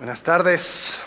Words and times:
Buenas 0.00 0.24
tardes. 0.24 0.98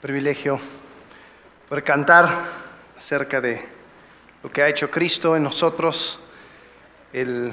Privilegio 0.00 0.60
poder 1.68 1.82
cantar 1.82 2.28
acerca 2.96 3.40
de 3.40 3.60
lo 4.44 4.52
que 4.52 4.62
ha 4.62 4.68
hecho 4.68 4.92
Cristo 4.92 5.34
en 5.34 5.42
nosotros, 5.42 6.20
el, 7.12 7.52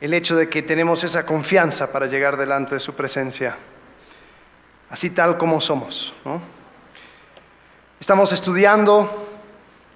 el 0.00 0.14
hecho 0.14 0.34
de 0.34 0.48
que 0.48 0.62
tenemos 0.62 1.04
esa 1.04 1.26
confianza 1.26 1.92
para 1.92 2.06
llegar 2.06 2.38
delante 2.38 2.76
de 2.76 2.80
su 2.80 2.94
presencia, 2.94 3.54
así 4.88 5.10
tal 5.10 5.36
como 5.36 5.60
somos. 5.60 6.14
¿no? 6.24 6.40
Estamos 8.00 8.32
estudiando 8.32 9.33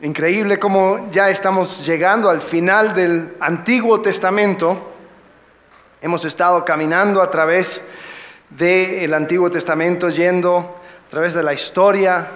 Increíble 0.00 0.60
cómo 0.60 1.10
ya 1.10 1.28
estamos 1.28 1.84
llegando 1.84 2.30
al 2.30 2.40
final 2.40 2.94
del 2.94 3.34
Antiguo 3.40 4.00
Testamento. 4.00 4.92
Hemos 6.00 6.24
estado 6.24 6.64
caminando 6.64 7.20
a 7.20 7.28
través 7.32 7.82
del 8.48 9.12
Antiguo 9.12 9.50
Testamento, 9.50 10.08
yendo 10.10 10.76
a 11.08 11.10
través 11.10 11.34
de 11.34 11.42
la 11.42 11.52
historia 11.52 12.28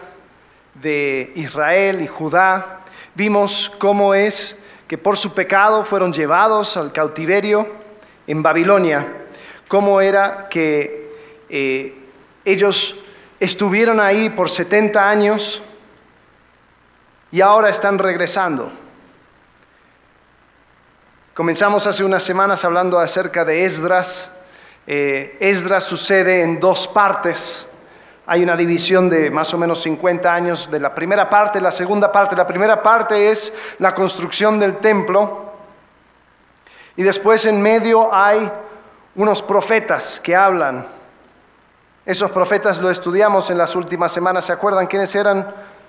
de 0.75 1.31
Israel 1.37 2.01
y 2.01 2.09
Judá. 2.09 2.81
Vimos 3.15 3.71
cómo 3.79 4.13
es 4.13 4.57
que 4.89 4.99
por 4.99 5.17
su 5.17 5.33
pecado 5.33 5.85
fueron 5.85 6.13
llevados 6.13 6.77
al 6.77 6.91
cautiverio 6.91 7.69
en 8.27 8.43
Babilonia, 8.43 9.07
cómo 9.69 10.01
era 10.01 10.49
que 10.51 11.13
eh, 11.49 11.95
ellos 12.45 12.97
estuvieron 13.39 14.01
ahí 14.01 14.31
por 14.31 14.51
70 14.51 15.09
años 15.09 15.63
y 17.33 17.41
ahora 17.41 17.71
están 17.71 17.99
regresando. 17.99 18.71
Comenzamos 21.35 21.87
hace 21.87 22.05
unas 22.05 22.23
semanas 22.23 22.63
hablando 22.63 22.99
acerca 22.99 23.43
de 23.47 23.65
Esdras. 23.65 24.31
Eh, 24.87 25.39
Esdras 25.41 25.85
sucede 25.85 26.43
en 26.43 26.61
dos 26.61 26.87
partes. 26.87 27.67
Hay 28.27 28.43
una 28.43 28.55
división 28.55 29.09
de 29.09 29.31
más 29.31 29.53
o 29.55 29.59
menos 29.59 29.81
50 29.81 30.33
años 30.33 30.71
de 30.71 30.79
la 30.79 30.95
primera 30.95 31.31
parte, 31.31 31.59
la 31.59 31.73
segunda 31.73 32.13
parte. 32.13 32.37
La 32.37 32.47
primera 32.47 32.83
parte 32.83 33.31
es 33.31 33.51
la 33.79 33.95
construcción 33.95 34.61
del 34.61 34.77
templo. 34.77 35.55
Y 36.97 37.03
después 37.03 37.47
en 37.47 37.63
medio 37.63 38.15
hay 38.15 38.53
unos 39.15 39.43
profetas 39.43 40.21
que 40.21 40.37
hablan. 40.37 40.87
Esos 42.05 42.31
profetas 42.31 42.79
lo 42.79 42.91
estudiamos 42.91 43.49
en 43.49 43.57
las 43.57 43.75
últimas 43.75 44.13
semanas. 44.13 44.45
¿Se 44.45 44.53
acuerdan 44.53 44.87
quiénes 44.87 45.15
eran? 45.15 45.47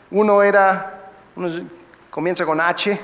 Uno 0.09 0.41
era 0.41 1.02
uno 1.35 1.49
comienza 2.09 2.45
con 2.45 2.61
H, 2.61 2.99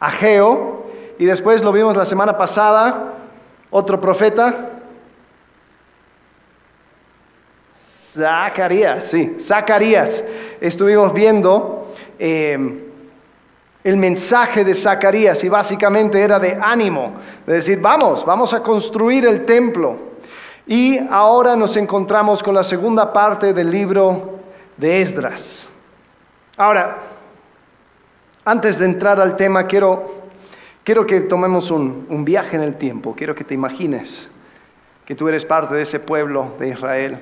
Ageo, 0.00 0.86
y 1.18 1.24
después 1.24 1.62
lo 1.62 1.72
vimos 1.72 1.96
la 1.96 2.04
semana 2.04 2.36
pasada, 2.36 3.14
otro 3.70 4.00
profeta, 4.00 4.78
Zacarías, 8.18 9.04
sí, 9.04 9.36
Zacarías. 9.40 10.24
Estuvimos 10.60 11.12
viendo 11.12 11.92
em, 12.18 12.80
el 13.84 13.96
mensaje 13.96 14.64
de 14.64 14.74
Zacarías 14.74 15.44
y 15.44 15.48
básicamente 15.48 16.20
era 16.20 16.38
de 16.38 16.58
ánimo, 16.60 17.12
de 17.46 17.54
decir, 17.54 17.80
vamos, 17.80 18.24
vamos 18.24 18.52
a 18.54 18.62
construir 18.62 19.26
el 19.26 19.44
templo. 19.44 19.96
Y 20.66 20.98
ahora 21.10 21.56
nos 21.56 21.76
encontramos 21.76 22.42
con 22.42 22.54
la 22.54 22.64
segunda 22.64 23.12
parte 23.12 23.52
del 23.52 23.70
libro 23.70 24.40
de 24.76 25.00
Esdras. 25.00 25.67
Ahora, 26.58 26.98
antes 28.44 28.80
de 28.80 28.84
entrar 28.84 29.20
al 29.20 29.36
tema, 29.36 29.66
quiero, 29.68 30.24
quiero 30.82 31.06
que 31.06 31.20
tomemos 31.20 31.70
un, 31.70 32.06
un 32.08 32.24
viaje 32.24 32.56
en 32.56 32.64
el 32.64 32.74
tiempo. 32.74 33.14
Quiero 33.16 33.32
que 33.34 33.44
te 33.44 33.54
imagines 33.54 34.28
que 35.06 35.14
tú 35.14 35.28
eres 35.28 35.44
parte 35.44 35.76
de 35.76 35.82
ese 35.82 36.00
pueblo 36.00 36.54
de 36.58 36.70
Israel. 36.70 37.18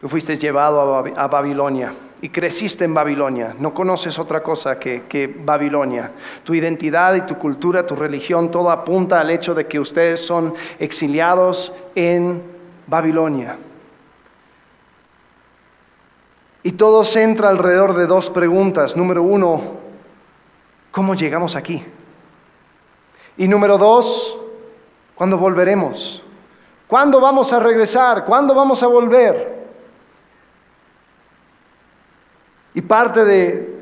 Tú 0.00 0.08
fuiste 0.08 0.36
llevado 0.36 0.96
a, 0.96 1.28
Babilonia 1.28 1.92
y 2.20 2.30
creciste 2.30 2.84
en 2.84 2.92
Babilonia. 2.92 3.54
No 3.56 3.72
conoces 3.72 4.18
otra 4.18 4.42
cosa 4.42 4.80
que, 4.80 5.02
que, 5.08 5.28
Babilonia. 5.28 6.10
Tu 6.42 6.54
identidad 6.54 7.14
y 7.14 7.20
tu 7.20 7.36
cultura, 7.36 7.86
tu 7.86 7.94
religión, 7.94 8.50
todo 8.50 8.70
apunta 8.72 9.20
al 9.20 9.30
hecho 9.30 9.54
de 9.54 9.66
que 9.66 9.78
ustedes 9.78 10.20
son 10.26 10.54
exiliados 10.80 11.72
en 11.94 12.42
Babilonia. 12.88 13.56
Y 16.62 16.72
todo 16.72 17.04
se 17.04 17.22
entra 17.22 17.48
alrededor 17.48 17.94
de 17.96 18.06
dos 18.06 18.28
preguntas. 18.30 18.96
Número 18.96 19.22
uno, 19.22 19.60
¿cómo 20.90 21.14
llegamos 21.14 21.56
aquí? 21.56 21.84
Y 23.36 23.48
número 23.48 23.78
dos, 23.78 24.36
¿cuándo 25.14 25.38
volveremos? 25.38 26.22
¿Cuándo 26.86 27.20
vamos 27.20 27.52
a 27.52 27.60
regresar? 27.60 28.24
¿Cuándo 28.24 28.54
vamos 28.54 28.82
a 28.82 28.86
volver? 28.86 29.60
Y 32.74 32.82
parte 32.82 33.24
de 33.24 33.80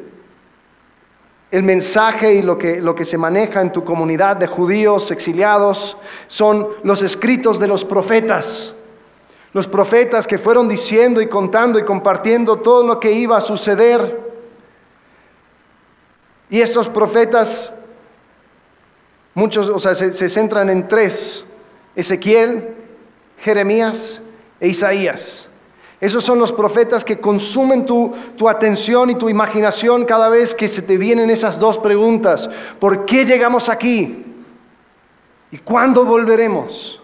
el 1.50 1.62
mensaje 1.62 2.34
y 2.34 2.42
lo 2.42 2.58
que, 2.58 2.80
lo 2.80 2.94
que 2.94 3.04
se 3.04 3.16
maneja 3.16 3.60
en 3.60 3.72
tu 3.72 3.82
comunidad 3.82 4.36
de 4.36 4.46
judíos 4.46 5.10
exiliados 5.10 5.96
son 6.26 6.68
los 6.82 7.02
escritos 7.02 7.58
de 7.58 7.68
los 7.68 7.84
profetas. 7.84 8.74
Los 9.52 9.66
profetas 9.66 10.26
que 10.26 10.38
fueron 10.38 10.68
diciendo 10.68 11.20
y 11.20 11.28
contando 11.28 11.78
y 11.78 11.84
compartiendo 11.84 12.56
todo 12.56 12.86
lo 12.86 13.00
que 13.00 13.12
iba 13.12 13.36
a 13.36 13.40
suceder. 13.40 14.28
Y 16.50 16.60
estos 16.60 16.88
profetas, 16.88 17.72
muchos, 19.34 19.68
o 19.68 19.78
sea, 19.78 19.94
se, 19.94 20.28
centran 20.28 20.70
en 20.70 20.88
tres, 20.88 21.44
Ezequiel, 21.94 22.74
Jeremías 23.38 24.20
e 24.60 24.68
Isaías. 24.68 25.46
Esos 26.00 26.22
son 26.22 26.38
los 26.38 26.52
profetas 26.52 27.04
que 27.04 27.18
consumen 27.18 27.84
tu, 27.84 28.14
tu, 28.36 28.48
atención 28.48 29.10
y 29.10 29.16
tu 29.16 29.28
imaginación 29.28 30.04
cada 30.04 30.28
vez 30.28 30.54
que 30.54 30.68
se 30.68 30.80
te 30.80 30.96
vienen 30.96 31.28
esas 31.28 31.58
dos 31.58 31.78
preguntas. 31.78 32.48
¿Por 32.78 33.04
qué 33.04 33.24
llegamos 33.24 33.68
aquí? 33.68 34.24
¿Y 35.50 35.58
cuándo 35.58 36.04
volveremos? 36.04 36.97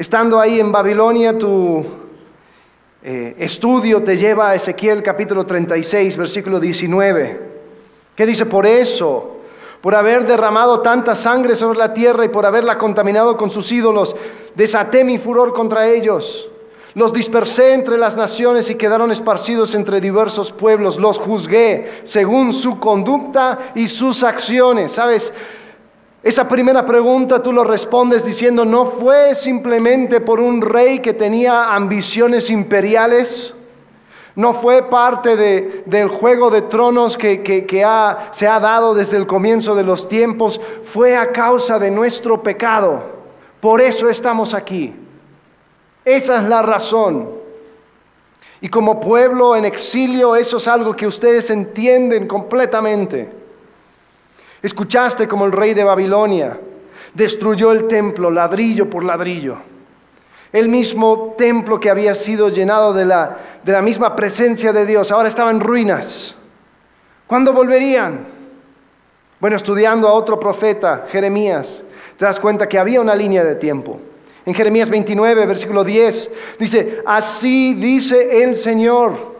Estando 0.00 0.40
ahí 0.40 0.58
en 0.58 0.72
Babilonia, 0.72 1.36
tu 1.36 1.84
eh, 3.02 3.36
estudio 3.38 4.02
te 4.02 4.16
lleva 4.16 4.48
a 4.48 4.54
Ezequiel 4.54 5.02
capítulo 5.02 5.44
36, 5.44 6.16
versículo 6.16 6.58
19, 6.58 7.40
que 8.16 8.24
dice, 8.24 8.46
por 8.46 8.64
eso, 8.64 9.40
por 9.82 9.94
haber 9.94 10.24
derramado 10.24 10.80
tanta 10.80 11.14
sangre 11.14 11.54
sobre 11.54 11.78
la 11.78 11.92
tierra 11.92 12.24
y 12.24 12.30
por 12.30 12.46
haberla 12.46 12.78
contaminado 12.78 13.36
con 13.36 13.50
sus 13.50 13.70
ídolos, 13.70 14.16
desaté 14.54 15.04
mi 15.04 15.18
furor 15.18 15.52
contra 15.52 15.86
ellos. 15.86 16.48
Los 16.94 17.12
dispersé 17.12 17.74
entre 17.74 17.98
las 17.98 18.16
naciones 18.16 18.70
y 18.70 18.76
quedaron 18.76 19.12
esparcidos 19.12 19.74
entre 19.74 20.00
diversos 20.00 20.50
pueblos. 20.50 20.98
Los 20.98 21.18
juzgué 21.18 22.00
según 22.04 22.54
su 22.54 22.80
conducta 22.80 23.72
y 23.74 23.86
sus 23.86 24.22
acciones. 24.22 24.92
¿Sabes? 24.92 25.30
Esa 26.22 26.46
primera 26.46 26.84
pregunta 26.84 27.42
tú 27.42 27.50
lo 27.50 27.64
respondes 27.64 28.24
diciendo, 28.24 28.66
no 28.66 28.84
fue 28.84 29.34
simplemente 29.34 30.20
por 30.20 30.38
un 30.38 30.60
rey 30.60 30.98
que 30.98 31.14
tenía 31.14 31.74
ambiciones 31.74 32.50
imperiales, 32.50 33.54
no 34.36 34.52
fue 34.52 34.82
parte 34.82 35.36
del 35.86 36.08
juego 36.08 36.50
de 36.50 36.62
tronos 36.62 37.16
que, 37.16 37.42
se 38.32 38.46
ha 38.46 38.60
dado 38.60 38.94
desde 38.94 39.16
el 39.16 39.26
comienzo 39.26 39.74
de 39.74 39.82
los 39.82 40.08
tiempos, 40.08 40.60
fue 40.84 41.16
a 41.16 41.32
causa 41.32 41.78
de 41.78 41.90
nuestro 41.90 42.42
pecado. 42.42 43.02
Por 43.58 43.80
eso 43.80 44.08
estamos 44.08 44.52
aquí. 44.52 44.94
Esa 46.04 46.38
es 46.38 46.44
la 46.44 46.60
razón. 46.62 47.30
Y 48.60 48.68
como 48.68 49.00
pueblo 49.00 49.56
en 49.56 49.64
exilio, 49.64 50.36
eso 50.36 50.58
es 50.58 50.68
algo 50.68 50.94
que 50.94 51.06
ustedes 51.06 51.50
entienden 51.50 52.26
completamente. 52.26 53.39
Escuchaste 54.62 55.26
como 55.26 55.46
el 55.46 55.52
rey 55.52 55.74
de 55.74 55.84
Babilonia 55.84 56.58
destruyó 57.14 57.72
el 57.72 57.86
templo 57.86 58.30
ladrillo 58.30 58.88
por 58.88 59.04
ladrillo. 59.04 59.56
El 60.52 60.68
mismo 60.68 61.34
templo 61.38 61.78
que 61.78 61.90
había 61.90 62.14
sido 62.14 62.48
llenado 62.48 62.92
de 62.92 63.04
la, 63.04 63.36
de 63.62 63.72
la 63.72 63.82
misma 63.82 64.16
presencia 64.16 64.72
de 64.72 64.84
Dios, 64.84 65.12
ahora 65.12 65.28
estaba 65.28 65.50
en 65.50 65.60
ruinas. 65.60 66.34
¿Cuándo 67.26 67.52
volverían? 67.52 68.26
Bueno, 69.38 69.56
estudiando 69.56 70.08
a 70.08 70.12
otro 70.12 70.40
profeta, 70.40 71.06
Jeremías, 71.08 71.84
te 72.18 72.24
das 72.24 72.40
cuenta 72.40 72.68
que 72.68 72.78
había 72.78 73.00
una 73.00 73.14
línea 73.14 73.44
de 73.44 73.54
tiempo. 73.54 74.00
En 74.44 74.54
Jeremías 74.54 74.90
29, 74.90 75.46
versículo 75.46 75.84
10, 75.84 76.30
dice, 76.58 77.02
así 77.06 77.74
dice 77.74 78.42
el 78.42 78.56
Señor, 78.56 79.30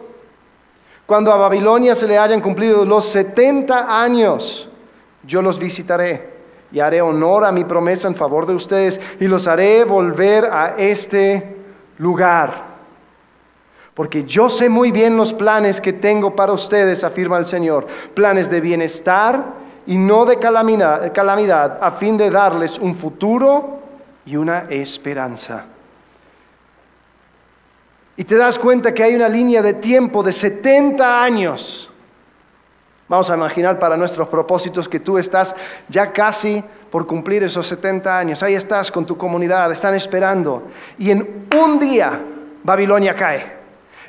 cuando 1.05 1.33
a 1.33 1.37
Babilonia 1.37 1.93
se 1.93 2.07
le 2.07 2.17
hayan 2.17 2.39
cumplido 2.39 2.85
los 2.85 3.05
70 3.09 4.01
años, 4.01 4.69
yo 5.25 5.41
los 5.41 5.59
visitaré 5.59 6.29
y 6.71 6.79
haré 6.79 7.01
honor 7.01 7.45
a 7.45 7.51
mi 7.51 7.63
promesa 7.63 8.07
en 8.07 8.15
favor 8.15 8.45
de 8.45 8.55
ustedes 8.55 8.99
y 9.19 9.27
los 9.27 9.47
haré 9.47 9.83
volver 9.83 10.45
a 10.45 10.75
este 10.77 11.55
lugar. 11.97 12.71
Porque 13.93 14.23
yo 14.23 14.49
sé 14.49 14.69
muy 14.69 14.91
bien 14.91 15.17
los 15.17 15.33
planes 15.33 15.81
que 15.81 15.93
tengo 15.93 16.35
para 16.35 16.53
ustedes, 16.53 17.03
afirma 17.03 17.37
el 17.37 17.45
Señor, 17.45 17.87
planes 18.13 18.49
de 18.49 18.61
bienestar 18.61 19.43
y 19.85 19.97
no 19.97 20.25
de 20.25 20.39
calamidad, 20.39 21.11
calamidad, 21.13 21.77
a 21.81 21.91
fin 21.91 22.17
de 22.17 22.29
darles 22.29 22.77
un 22.77 22.95
futuro 22.95 23.79
y 24.25 24.37
una 24.37 24.67
esperanza. 24.69 25.65
Y 28.15 28.23
te 28.23 28.35
das 28.35 28.57
cuenta 28.57 28.93
que 28.93 29.03
hay 29.03 29.15
una 29.15 29.27
línea 29.27 29.61
de 29.61 29.73
tiempo 29.73 30.23
de 30.23 30.31
70 30.31 31.23
años. 31.23 31.90
Vamos 33.11 33.29
a 33.29 33.35
imaginar 33.35 33.77
para 33.77 33.97
nuestros 33.97 34.29
propósitos 34.29 34.87
que 34.87 35.01
tú 35.01 35.17
estás 35.17 35.53
ya 35.89 36.13
casi 36.13 36.63
por 36.89 37.05
cumplir 37.05 37.43
esos 37.43 37.67
70 37.67 38.17
años. 38.17 38.41
Ahí 38.41 38.53
estás 38.53 38.89
con 38.89 39.05
tu 39.05 39.17
comunidad, 39.17 39.69
están 39.69 39.95
esperando. 39.95 40.69
Y 40.97 41.11
en 41.11 41.49
un 41.61 41.77
día 41.77 42.21
Babilonia 42.63 43.13
cae. 43.13 43.57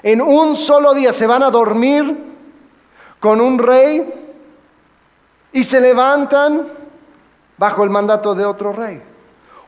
En 0.04 0.22
un 0.22 0.54
solo 0.54 0.94
día 0.94 1.12
se 1.12 1.26
van 1.26 1.42
a 1.42 1.50
dormir 1.50 2.16
con 3.18 3.40
un 3.40 3.58
rey 3.58 4.08
y 5.52 5.64
se 5.64 5.80
levantan 5.80 6.68
bajo 7.58 7.82
el 7.82 7.90
mandato 7.90 8.36
de 8.36 8.44
otro 8.44 8.72
rey. 8.72 9.02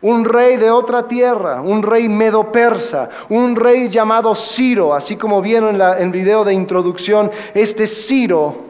Un 0.03 0.25
rey 0.25 0.59
de 0.59 0.71
otra 0.71 1.09
tierra, 1.09 1.61
un 1.61 1.83
rey 1.83 2.09
medo-persa, 2.09 3.09
un 3.31 3.57
rey 3.57 3.89
llamado 3.89 4.33
Ciro, 4.37 4.95
así 4.95 5.17
como 5.17 5.43
vieron 5.43 5.75
en 5.75 5.83
el 5.83 6.11
video 6.13 6.45
de 6.45 6.55
introducción, 6.55 7.33
este 7.53 7.89
Ciro 7.89 8.64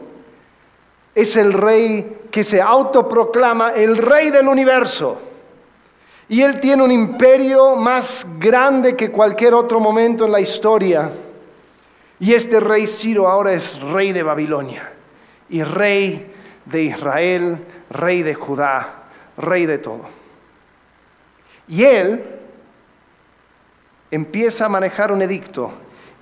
es 1.15 1.37
el 1.37 1.53
rey 1.53 2.17
que 2.29 2.43
se 2.43 2.61
autoproclama 2.61 3.69
el 3.69 3.95
rey 3.95 4.29
del 4.29 4.49
universo. 4.49 5.17
Y 6.27 6.41
él 6.41 6.59
tiene 6.59 6.83
un 6.83 6.91
imperio 6.91 7.77
más 7.77 8.27
grande 8.37 8.95
que 8.95 9.11
cualquier 9.11 9.53
otro 9.53 9.79
momento 9.79 10.25
en 10.25 10.33
la 10.33 10.41
historia. 10.41 11.09
Y 12.19 12.33
este 12.33 12.59
rey 12.59 12.85
Ciro 12.85 13.27
ahora 13.27 13.53
es 13.53 13.79
rey 13.79 14.11
de 14.11 14.23
Babilonia 14.23 14.91
y 15.49 15.63
rey 15.63 16.33
de 16.65 16.83
Israel, 16.83 17.59
rey 17.89 18.23
de 18.23 18.33
Judá, 18.33 19.03
rey 19.37 19.65
de 19.65 19.77
todo. 19.77 20.01
Y 21.67 21.83
él 21.83 22.23
empieza 24.11 24.65
a 24.65 24.69
manejar 24.69 25.11
un 25.11 25.21
edicto 25.21 25.71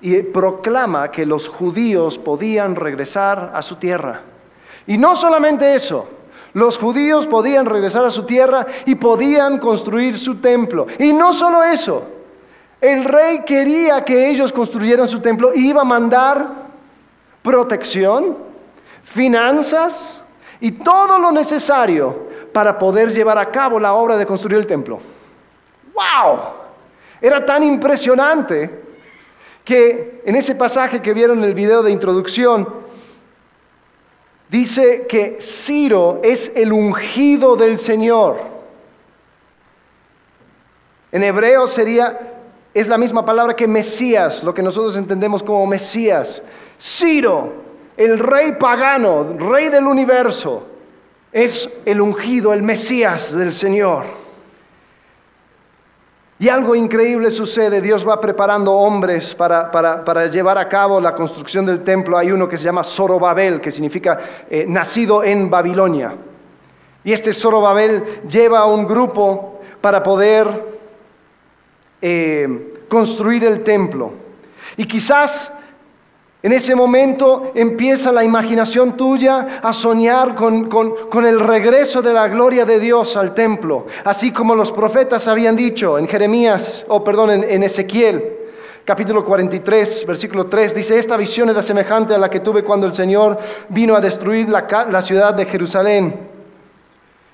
y 0.00 0.22
proclama 0.22 1.10
que 1.10 1.24
los 1.26 1.48
judíos 1.48 2.18
podían 2.18 2.76
regresar 2.76 3.52
a 3.54 3.62
su 3.62 3.76
tierra. 3.76 4.22
Y 4.86 4.98
no 4.98 5.16
solamente 5.16 5.74
eso, 5.74 6.08
los 6.52 6.78
judíos 6.78 7.26
podían 7.26 7.66
regresar 7.66 8.04
a 8.04 8.10
su 8.10 8.24
tierra 8.24 8.66
y 8.86 8.94
podían 8.94 9.58
construir 9.58 10.18
su 10.18 10.36
templo. 10.36 10.86
Y 10.98 11.12
no 11.12 11.32
solo 11.32 11.62
eso, 11.62 12.04
el 12.80 13.04
rey 13.04 13.42
quería 13.44 14.04
que 14.04 14.28
ellos 14.28 14.52
construyeran 14.52 15.08
su 15.08 15.20
templo 15.20 15.52
y 15.54 15.68
iba 15.68 15.82
a 15.82 15.84
mandar 15.84 16.48
protección, 17.42 18.36
finanzas 19.02 20.20
y 20.60 20.72
todo 20.72 21.18
lo 21.18 21.32
necesario 21.32 22.28
para 22.52 22.78
poder 22.78 23.12
llevar 23.12 23.38
a 23.38 23.50
cabo 23.50 23.80
la 23.80 23.94
obra 23.94 24.16
de 24.16 24.26
construir 24.26 24.58
el 24.58 24.66
templo. 24.66 25.00
¡Wow! 25.94 26.38
Era 27.20 27.44
tan 27.44 27.62
impresionante 27.62 28.82
que 29.64 30.22
en 30.24 30.36
ese 30.36 30.54
pasaje 30.54 31.00
que 31.00 31.14
vieron 31.14 31.38
en 31.38 31.44
el 31.44 31.54
video 31.54 31.82
de 31.82 31.90
introducción, 31.90 32.83
dice 34.54 35.06
que 35.08 35.38
Ciro 35.40 36.20
es 36.22 36.52
el 36.54 36.72
ungido 36.72 37.56
del 37.56 37.76
Señor. 37.76 38.36
En 41.10 41.24
hebreo 41.24 41.66
sería, 41.66 42.34
es 42.72 42.86
la 42.86 42.96
misma 42.96 43.24
palabra 43.24 43.56
que 43.56 43.66
Mesías, 43.66 44.44
lo 44.44 44.54
que 44.54 44.62
nosotros 44.62 44.96
entendemos 44.96 45.42
como 45.42 45.66
Mesías. 45.66 46.40
Ciro, 46.80 47.52
el 47.96 48.20
rey 48.20 48.52
pagano, 48.52 49.36
rey 49.36 49.70
del 49.70 49.88
universo, 49.88 50.64
es 51.32 51.68
el 51.84 52.00
ungido, 52.00 52.52
el 52.52 52.62
Mesías 52.62 53.36
del 53.36 53.52
Señor. 53.52 54.04
Y 56.38 56.48
algo 56.48 56.74
increíble 56.74 57.30
sucede, 57.30 57.80
Dios 57.80 58.06
va 58.06 58.20
preparando 58.20 58.72
hombres 58.72 59.34
para, 59.34 60.26
llevar 60.26 60.58
a 60.58 60.68
cabo 60.68 61.00
la 61.00 61.14
construcción 61.14 61.64
del 61.64 61.84
templo. 61.84 62.18
Hay 62.18 62.32
uno 62.32 62.48
que 62.48 62.58
se 62.58 62.64
llama 62.64 62.82
Zorobabel, 62.82 63.60
que 63.60 63.70
significa 63.70 64.18
eh, 64.50 64.64
nacido 64.66 65.22
en 65.22 65.48
Babilonia. 65.48 66.14
Y 67.04 67.12
este 67.12 67.32
Zorobabel 67.32 68.02
lleva 68.28 68.60
a 68.60 68.64
un 68.66 68.84
grupo 68.84 69.60
para 69.80 70.02
poder 70.02 70.48
eh, 72.02 72.82
construir 72.88 73.44
el 73.44 73.62
templo. 73.62 74.12
Y 74.76 74.86
quizás 74.86 75.52
en 76.44 76.52
ese 76.52 76.74
momento 76.74 77.52
empieza 77.54 78.12
la 78.12 78.22
imaginación 78.22 78.98
tuya 78.98 79.60
a 79.62 79.72
soñar 79.72 80.34
con, 80.34 81.24
el 81.24 81.40
regreso 81.40 82.02
de 82.02 82.12
la 82.12 82.28
gloria 82.28 82.66
de 82.66 82.78
Dios 82.78 83.16
al 83.16 83.32
templo, 83.32 83.86
así 84.04 84.30
como 84.30 84.54
los 84.54 84.70
profetas 84.70 85.26
habían 85.26 85.56
dicho 85.56 85.96
en 85.96 86.06
Jeremías, 86.06 86.84
o 86.88 87.02
perdón, 87.02 87.30
en, 87.30 87.62
Ezequiel, 87.62 88.36
capítulo 88.84 89.24
43, 89.24 90.04
versículo 90.06 90.44
3, 90.44 90.74
dice, 90.74 90.98
esta 90.98 91.16
visión 91.16 91.48
era 91.48 91.62
semejante 91.62 92.12
a 92.12 92.18
la 92.18 92.28
que 92.28 92.40
tuve 92.40 92.62
cuando 92.62 92.86
el 92.86 92.92
Señor 92.92 93.38
vino 93.70 93.96
a 93.96 94.02
destruir 94.02 94.50
la, 94.50 95.00
ciudad 95.00 95.32
de 95.32 95.46
Jerusalén 95.46 96.28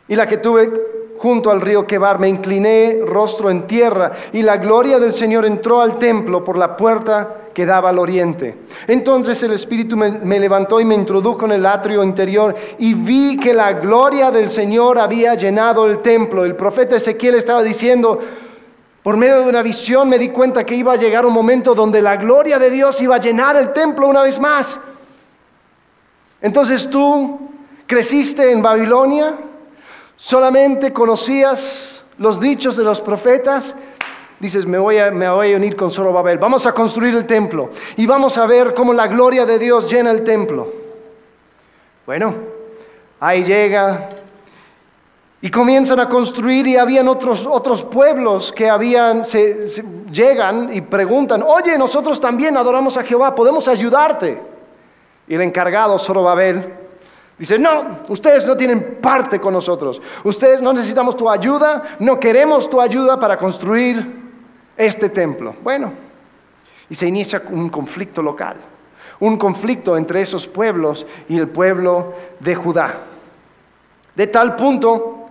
y 0.06 0.14
la 0.14 0.28
que 0.28 0.36
tuve 0.36 0.70
junto 1.20 1.50
al 1.50 1.60
río 1.60 1.86
Quebar. 1.86 2.18
Me 2.18 2.28
incliné 2.28 3.00
rostro 3.04 3.50
en 3.50 3.66
tierra 3.66 4.12
y 4.32 4.40
la 4.40 4.56
gloria 4.56 4.98
del 4.98 5.12
Señor 5.12 5.44
entró 5.44 5.82
al 5.82 5.98
templo 5.98 6.42
por 6.42 6.56
la 6.56 6.78
puerta 6.78 7.36
que 7.52 7.66
daba 7.66 7.90
al 7.90 7.98
oriente. 7.98 8.56
Entonces 8.86 9.42
el 9.42 9.52
Espíritu 9.52 9.98
me, 9.98 10.40
levantó 10.40 10.80
y 10.80 10.86
me 10.86 10.94
introdujo 10.94 11.44
en 11.44 11.52
el 11.52 11.66
atrio 11.66 12.02
interior 12.02 12.54
y 12.78 12.94
vi 12.94 13.38
que 13.38 13.52
la 13.52 13.74
gloria 13.74 14.30
del 14.30 14.48
Señor 14.48 14.98
había 14.98 15.34
llenado 15.34 15.86
el 15.86 15.98
templo. 15.98 16.46
El 16.46 16.56
profeta 16.56 16.96
Ezequiel 16.96 17.34
estaba 17.34 17.62
diciendo, 17.62 18.18
por 19.02 19.18
medio 19.18 19.40
de 19.40 19.48
una 19.50 19.60
visión 19.60 20.08
me 20.08 20.18
di 20.18 20.30
cuenta 20.30 20.64
que 20.64 20.74
iba 20.74 20.94
a 20.94 20.96
llegar 20.96 21.26
un 21.26 21.34
momento 21.34 21.74
donde 21.74 22.00
la 22.00 22.16
gloria 22.16 22.58
de 22.58 22.70
Dios 22.70 22.98
iba 23.02 23.16
a 23.16 23.20
llenar 23.20 23.56
el 23.56 23.74
templo 23.74 24.08
una 24.08 24.22
vez 24.22 24.40
más. 24.40 24.80
Entonces 26.40 26.88
tú 26.88 27.50
creciste 27.86 28.50
en 28.52 28.62
Babilonia, 28.62 29.36
solamente 30.20 30.92
conocías 30.92 32.04
los 32.18 32.38
dichos 32.38 32.76
de 32.76 32.84
los 32.84 33.00
profetas 33.00 33.74
dices, 34.38 34.66
me 34.66 34.78
voy, 34.78 34.98
a, 34.98 35.10
me 35.10 35.28
voy 35.30 35.54
a 35.54 35.56
unir 35.56 35.74
con 35.74 35.90
Zorobabel, 35.90 36.38
vamos 36.38 36.66
a 36.66 36.72
construir 36.72 37.14
el 37.14 37.26
templo 37.26 37.70
y 37.96 38.06
vamos 38.06 38.36
a 38.36 38.46
ver 38.46 38.74
cómo 38.74 38.92
la 38.92 39.06
gloria 39.06 39.46
de 39.46 39.58
Dios 39.58 39.90
llena 39.90 40.10
el 40.10 40.22
templo. 40.22 40.70
Bueno, 42.04 42.34
ahí 43.18 43.44
llega 43.44 44.08
y 45.40 45.50
comienzan 45.50 46.00
a 46.00 46.08
construir 46.08 46.66
y 46.66 46.76
habían 46.76 47.08
otros, 47.08 47.82
pueblos 47.84 48.52
que 48.52 48.68
habían, 48.68 49.22
llegan 50.12 50.70
y 50.72 50.82
preguntan, 50.82 51.42
oye, 51.42 51.78
nosotros 51.78 52.20
también 52.20 52.58
adoramos 52.58 52.98
a 52.98 53.02
Jehová, 53.04 53.34
podemos 53.34 53.68
ayudarte. 53.68 54.38
Y 55.26 55.34
el 55.34 55.40
encargado, 55.40 55.98
Zorobabel, 55.98 56.79
dice, 57.40 57.58
no, 57.58 58.00
ustedes 58.08 58.46
no 58.46 58.54
tienen 58.54 58.98
parte 59.00 59.40
con 59.40 59.54
nosotros, 59.54 60.00
ustedes 60.24 60.60
no 60.60 60.74
necesitamos 60.74 61.16
tu 61.16 61.28
ayuda, 61.28 61.96
no 61.98 62.20
queremos 62.20 62.68
tu 62.68 62.78
ayuda 62.78 63.18
para 63.18 63.38
construir 63.38 64.06
este 64.76 65.08
templo. 65.08 65.54
Bueno, 65.62 65.90
y 66.90 66.94
se 66.94 67.08
inicia 67.08 67.42
un 67.50 67.70
conflicto 67.70 68.20
local, 68.20 68.56
un 69.20 69.38
conflicto 69.38 69.96
entre 69.96 70.20
esos 70.20 70.46
pueblos 70.46 71.06
y 71.30 71.38
el 71.38 71.48
pueblo 71.48 72.12
de 72.40 72.54
Judá. 72.54 72.94
De 74.14 74.26
tal 74.26 74.54
punto 74.54 75.30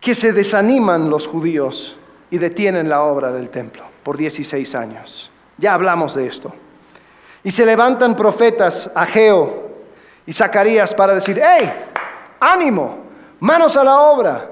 que 0.00 0.14
se 0.14 0.32
desaniman 0.32 1.10
los 1.10 1.26
judíos 1.26 1.96
y 2.30 2.38
detienen 2.38 2.88
la 2.88 3.02
obra 3.02 3.32
del 3.32 3.48
templo 3.48 3.82
por 4.04 4.16
16 4.16 4.72
años. 4.76 5.32
Ya 5.56 5.74
hablamos 5.74 6.14
de 6.14 6.28
esto. 6.28 6.54
Y 7.42 7.50
se 7.50 7.66
levantan 7.66 8.14
profetas, 8.14 8.88
Ageo 8.94 9.67
y 10.28 10.32
Zacarías, 10.34 10.94
para 10.94 11.14
decir, 11.14 11.40
¡hey! 11.42 11.72
¡Ánimo! 12.38 12.98
¡Manos 13.40 13.78
a 13.78 13.82
la 13.82 13.98
obra! 13.98 14.50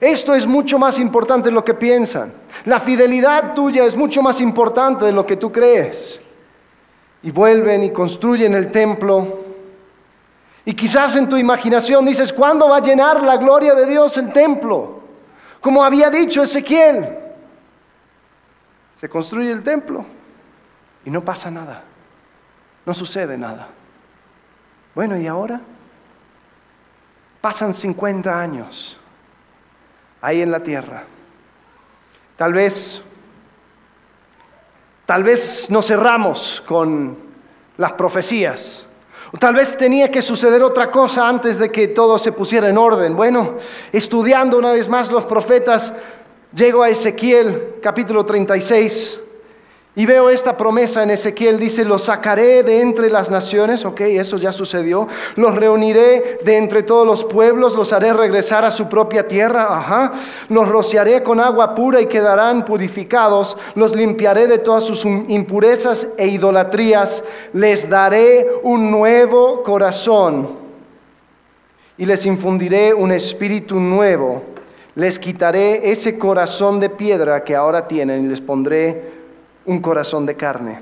Esto 0.00 0.34
es 0.34 0.46
mucho 0.46 0.78
más 0.78 0.98
importante 0.98 1.50
de 1.50 1.54
lo 1.54 1.62
que 1.62 1.74
piensan. 1.74 2.32
La 2.64 2.80
fidelidad 2.80 3.52
tuya 3.52 3.84
es 3.84 3.94
mucho 3.94 4.22
más 4.22 4.40
importante 4.40 5.04
de 5.04 5.12
lo 5.12 5.26
que 5.26 5.36
tú 5.36 5.52
crees. 5.52 6.18
Y 7.22 7.30
vuelven 7.30 7.82
y 7.84 7.92
construyen 7.92 8.54
el 8.54 8.72
templo. 8.72 9.40
Y 10.64 10.72
quizás 10.72 11.14
en 11.14 11.28
tu 11.28 11.36
imaginación 11.36 12.06
dices, 12.06 12.32
¿cuándo 12.32 12.66
va 12.66 12.78
a 12.78 12.80
llenar 12.80 13.22
la 13.22 13.36
gloria 13.36 13.74
de 13.74 13.84
Dios 13.84 14.16
el 14.16 14.32
templo? 14.32 15.02
Como 15.60 15.84
había 15.84 16.08
dicho 16.08 16.42
Ezequiel. 16.42 17.06
Se 18.94 19.10
construye 19.10 19.52
el 19.52 19.62
templo 19.62 20.06
y 21.04 21.10
no 21.10 21.22
pasa 21.22 21.50
nada. 21.50 21.84
No 22.86 22.94
sucede 22.94 23.36
nada. 23.36 23.68
Bueno, 24.98 25.16
¿y 25.16 25.28
ahora? 25.28 25.60
Pasan 27.40 27.72
50 27.72 28.36
años 28.36 28.98
ahí 30.20 30.42
en 30.42 30.50
la 30.50 30.58
tierra. 30.58 31.04
Tal 32.36 32.52
vez, 32.52 33.00
tal 35.06 35.22
vez 35.22 35.70
nos 35.70 35.86
cerramos 35.86 36.64
con 36.66 37.16
las 37.76 37.92
profecías 37.92 38.84
Tal 39.38 39.54
vez 39.54 39.76
tenía 39.76 40.10
que 40.10 40.20
suceder 40.20 40.64
otra 40.64 40.90
cosa 40.90 41.28
antes 41.28 41.58
de 41.58 41.70
que 41.70 41.86
todo 41.86 42.18
se 42.18 42.32
pusiera 42.32 42.68
en 42.68 42.76
orden. 42.76 43.14
Bueno, 43.14 43.54
estudiando 43.92 44.58
una 44.58 44.72
vez 44.72 44.88
más 44.88 45.12
los 45.12 45.26
profetas, 45.26 45.92
llego 46.52 46.82
a 46.82 46.88
Ezequiel 46.88 47.76
capítulo 47.80 48.26
36 48.26 49.20
y 49.98 50.06
veo 50.06 50.30
esta 50.30 50.56
promesa 50.56 51.02
en 51.02 51.10
Ezequiel, 51.10 51.58
dice, 51.58 51.84
los 51.84 52.04
sacaré 52.04 52.62
de 52.62 52.82
entre 52.82 53.10
las 53.10 53.32
naciones, 53.32 53.84
ok, 53.84 54.02
eso 54.02 54.36
ya 54.36 54.52
sucedió, 54.52 55.08
los 55.34 55.56
reuniré 55.56 56.38
de 56.44 56.56
entre 56.56 56.84
todos 56.84 57.04
los 57.04 57.24
pueblos, 57.24 57.74
los 57.74 57.92
haré 57.92 58.12
regresar 58.12 58.64
a 58.64 58.70
su 58.70 58.88
propia 58.88 59.26
tierra, 59.26 59.76
ajá, 59.76 60.12
los 60.50 60.68
rociaré 60.68 61.24
con 61.24 61.40
agua 61.40 61.74
pura 61.74 62.00
y 62.00 62.06
quedarán 62.06 62.64
purificados, 62.64 63.56
los 63.74 63.96
limpiaré 63.96 64.46
de 64.46 64.58
todas 64.58 64.84
sus 64.84 65.04
impurezas 65.04 66.06
e 66.16 66.28
idolatrías, 66.28 67.24
les 67.52 67.88
daré 67.88 68.46
un 68.62 68.92
nuevo 68.92 69.64
corazón 69.64 70.48
y 71.96 72.06
les 72.06 72.24
infundiré 72.24 72.94
un 72.94 73.10
espíritu 73.10 73.80
nuevo, 73.80 74.44
les 74.94 75.18
quitaré 75.18 75.90
ese 75.90 76.16
corazón 76.16 76.78
de 76.78 76.88
piedra 76.88 77.42
que 77.42 77.56
ahora 77.56 77.88
tienen 77.88 78.26
y 78.26 78.28
les 78.28 78.40
pondré 78.40 79.17
un 79.68 79.80
corazón 79.80 80.26
de 80.26 80.34
carne. 80.34 80.80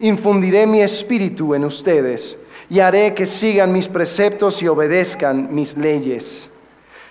Infundiré 0.00 0.66
mi 0.66 0.80
espíritu 0.80 1.54
en 1.54 1.64
ustedes 1.64 2.36
y 2.70 2.78
haré 2.78 3.14
que 3.14 3.26
sigan 3.26 3.72
mis 3.72 3.88
preceptos 3.88 4.62
y 4.62 4.68
obedezcan 4.68 5.52
mis 5.52 5.76
leyes. 5.76 6.48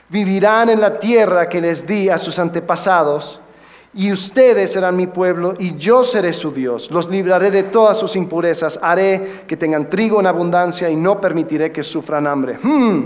Vivirán 0.10 0.70
en 0.70 0.80
la 0.80 1.00
tierra 1.00 1.50
que 1.50 1.60
les 1.60 1.86
di 1.86 2.08
a 2.08 2.18
sus 2.18 2.40
antepasados 2.40 3.42
y 3.94 4.12
ustedes 4.12 4.72
serán 4.72 4.96
mi 4.96 5.08
pueblo 5.08 5.56
y 5.58 5.76
yo 5.76 6.04
seré 6.04 6.32
su 6.32 6.52
Dios. 6.52 6.92
Los 6.92 7.10
libraré 7.10 7.50
de 7.52 7.64
todas 7.64 7.98
sus 7.98 8.16
impurezas, 8.16 8.80
haré 8.82 9.44
que 9.48 9.58
tengan 9.58 9.90
trigo 9.90 10.20
en 10.20 10.28
abundancia 10.28 10.90
y 10.90 10.96
no 10.96 11.20
permitiré 11.20 11.72
que 11.72 11.84
sufran 11.84 12.28
hambre. 12.28 12.58
Hmm. 12.62 13.06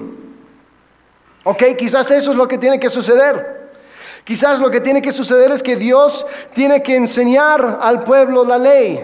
Ok, 1.43 1.63
quizás 1.77 2.11
eso 2.11 2.31
es 2.31 2.37
lo 2.37 2.47
que 2.47 2.57
tiene 2.57 2.79
que 2.79 2.89
suceder. 2.89 3.60
Quizás 4.23 4.59
lo 4.59 4.69
que 4.69 4.81
tiene 4.81 5.01
que 5.01 5.11
suceder 5.11 5.51
es 5.51 5.63
que 5.63 5.75
Dios 5.75 6.25
tiene 6.53 6.83
que 6.83 6.95
enseñar 6.95 7.79
al 7.81 8.03
pueblo 8.03 8.45
la 8.45 8.57
ley. 8.57 9.01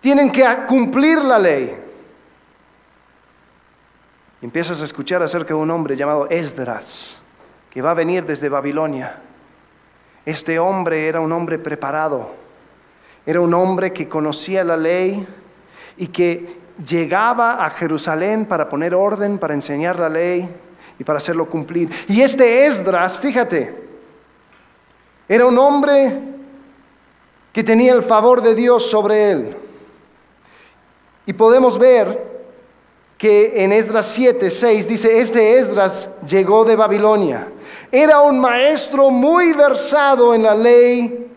Tienen 0.00 0.30
que 0.30 0.46
cumplir 0.66 1.18
la 1.18 1.38
ley. 1.38 1.76
empiezas 4.42 4.80
a 4.80 4.84
escuchar 4.84 5.22
acerca 5.22 5.48
de 5.52 5.60
un 5.60 5.70
hombre 5.70 5.96
llamado 5.96 6.26
Esdras, 6.30 7.20
que 7.68 7.82
va 7.82 7.90
a 7.90 7.94
venir 7.94 8.24
desde 8.24 8.48
Babilonia. 8.48 9.20
Este 10.24 10.58
hombre 10.58 11.08
era 11.08 11.20
un 11.20 11.30
hombre 11.32 11.58
preparado, 11.58 12.30
era 13.26 13.42
un 13.42 13.52
hombre 13.52 13.92
que 13.92 14.08
conocía 14.08 14.64
la 14.64 14.78
ley 14.78 15.26
y 15.98 16.06
que 16.06 16.58
llegaba 16.86 17.62
a 17.64 17.68
Jerusalén 17.68 18.46
para 18.46 18.70
poner 18.70 18.94
orden, 18.94 19.38
para 19.38 19.52
enseñar 19.52 19.98
la 19.98 20.08
ley 20.08 20.48
y 21.00 21.04
para 21.04 21.16
hacerlo 21.16 21.48
cumplir. 21.48 21.88
Y 22.08 22.20
este 22.20 22.66
Esdras, 22.66 23.18
fíjate, 23.18 23.74
era 25.26 25.46
un 25.46 25.56
hombre 25.56 26.20
que 27.54 27.64
tenía 27.64 27.94
el 27.94 28.02
favor 28.02 28.42
de 28.42 28.54
Dios 28.54 28.90
sobre 28.90 29.30
él. 29.30 29.56
Y 31.24 31.32
podemos 31.32 31.78
ver 31.78 32.28
que 33.16 33.64
en 33.64 33.72
Esdras 33.72 34.06
7, 34.08 34.50
6 34.50 34.88
dice, 34.88 35.20
este 35.20 35.58
Esdras 35.58 36.06
llegó 36.28 36.66
de 36.66 36.76
Babilonia. 36.76 37.48
Era 37.90 38.20
un 38.20 38.38
maestro 38.38 39.10
muy 39.10 39.54
versado 39.54 40.34
en 40.34 40.42
la 40.42 40.54
ley 40.54 41.30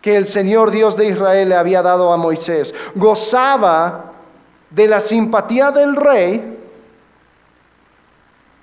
que 0.00 0.16
el 0.16 0.26
Señor 0.26 0.70
Dios 0.70 0.96
de 0.96 1.08
Israel 1.08 1.50
le 1.50 1.54
había 1.54 1.82
dado 1.82 2.14
a 2.14 2.16
Moisés. 2.16 2.74
Gozaba 2.94 4.12
de 4.70 4.88
la 4.88 5.00
simpatía 5.00 5.70
del 5.70 5.96
rey 5.96 6.60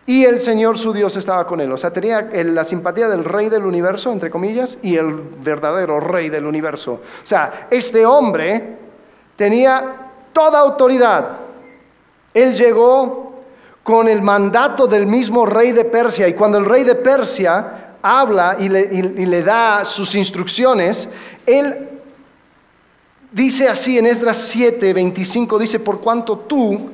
y 0.10 0.26
el 0.26 0.40
Señor 0.40 0.76
su 0.76 0.92
Dios 0.92 1.16
estaba 1.18 1.46
con 1.46 1.62
él. 1.62 1.72
O 1.72 1.78
sea, 1.78 1.94
tenía 1.94 2.32
la 2.34 2.64
simpatía 2.64 3.08
del 3.08 3.24
rey 3.24 3.48
del 3.48 3.64
universo, 3.64 4.12
entre 4.12 4.32
comillas, 4.32 4.76
y 4.82 4.96
el 4.96 5.14
verdadero 5.14 6.00
rey 6.00 6.30
del 6.30 6.48
universo. 6.48 6.94
O 6.94 7.26
sea, 7.28 7.68
este 7.70 8.08
hombre 8.08 8.76
tenía 9.36 9.98
toda 10.34 10.62
autoridad. 10.62 11.38
Él 12.34 12.56
llegó 12.56 13.44
con 13.84 14.08
el 14.08 14.24
mandato 14.24 14.88
del 14.88 15.06
mismo 15.06 15.46
rey 15.46 15.74
de 15.74 15.86
Persia. 15.86 16.28
Y 16.28 16.34
cuando 16.34 16.58
el 16.58 16.66
rey 16.66 16.84
de 16.84 16.96
Persia 16.96 17.98
habla 18.02 18.56
y 18.58 18.68
le, 18.68 18.90
y 18.92 19.28
le 19.28 19.44
da 19.44 19.86
sus 19.86 20.16
instrucciones, 20.16 21.08
él 21.46 21.88
dice 23.32 23.68
así 23.68 24.00
en 24.00 24.08
Esdras 24.08 24.38
7, 24.38 24.92
25, 24.92 25.60
dice, 25.60 25.80
por 25.80 26.02
cuanto 26.02 26.36
tú, 26.36 26.90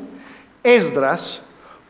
Esdras, 0.62 1.39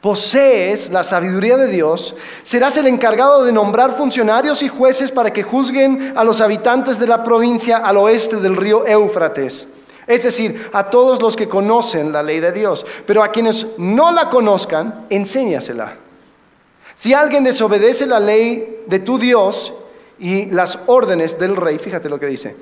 posees 0.06 0.92
la 0.92 1.02
sabiduría 1.02 1.58
de 1.58 1.66
Dios, 1.66 2.14
serás 2.44 2.78
el 2.78 2.86
encargado 2.86 3.44
de 3.44 3.52
nombrar 3.52 3.98
funcionarios 3.98 4.62
y 4.62 4.68
jueces 4.68 5.12
para 5.12 5.34
que 5.34 5.42
juzguen 5.42 6.14
a 6.16 6.24
los 6.24 6.42
habitantes 6.42 7.00
de 7.00 7.08
la 7.08 7.24
provincia 7.24 7.78
al 7.78 7.98
oeste 7.98 8.36
del 8.36 8.56
río 8.56 8.86
Éufrates. 8.86 9.68
Es 10.06 10.22
decir, 10.22 10.70
a 10.74 10.92
todos 10.92 11.20
los 11.24 11.36
que 11.36 11.48
conocen 11.48 12.12
la 12.12 12.22
ley 12.22 12.40
de 12.40 12.52
Dios. 12.52 12.86
Pero 13.08 13.24
a 13.24 13.32
quienes 13.32 13.66
no 13.80 14.12
la 14.12 14.30
conozcan, 14.30 15.08
enséñasela. 15.10 15.96
Si 16.94 17.16
alguien 17.16 17.44
desobedece 17.44 18.06
la 18.06 18.20
ley 18.20 18.84
de 18.86 19.00
tu 19.00 19.18
Dios 19.18 19.74
y 20.20 20.46
las 20.52 20.78
órdenes 20.86 21.40
del 21.40 21.56
rey, 21.56 21.80
fíjate 21.80 22.10
lo 22.10 22.20
que 22.20 22.28
dice 22.28 22.56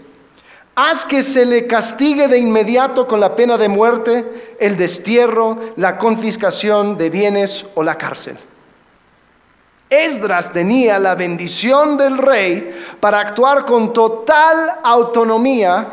Haz 0.75 1.06
que 1.06 1.22
se 1.22 1.46
le 1.46 1.68
castigue 1.68 2.27
de 2.27 2.39
inmediato 2.39 3.06
con 3.06 3.20
la 3.20 3.36
pena 3.36 3.58
de 3.58 3.70
muerte, 3.70 4.56
el 4.60 4.75
destierro, 4.75 5.60
la 5.75 6.00
confiscación 6.00 6.98
de 6.98 7.12
bienes 7.12 7.65
o 7.75 7.84
la 7.84 7.98
cárcel. 7.98 8.38
Esdras 9.88 10.51
tenía 10.51 10.98
la 10.98 11.13
bendición 11.13 11.96
del 11.98 12.18
rey 12.18 12.86
para 13.00 13.20
actuar 13.20 13.65
con 13.65 13.94
total 13.94 14.80
autonomía 14.84 15.86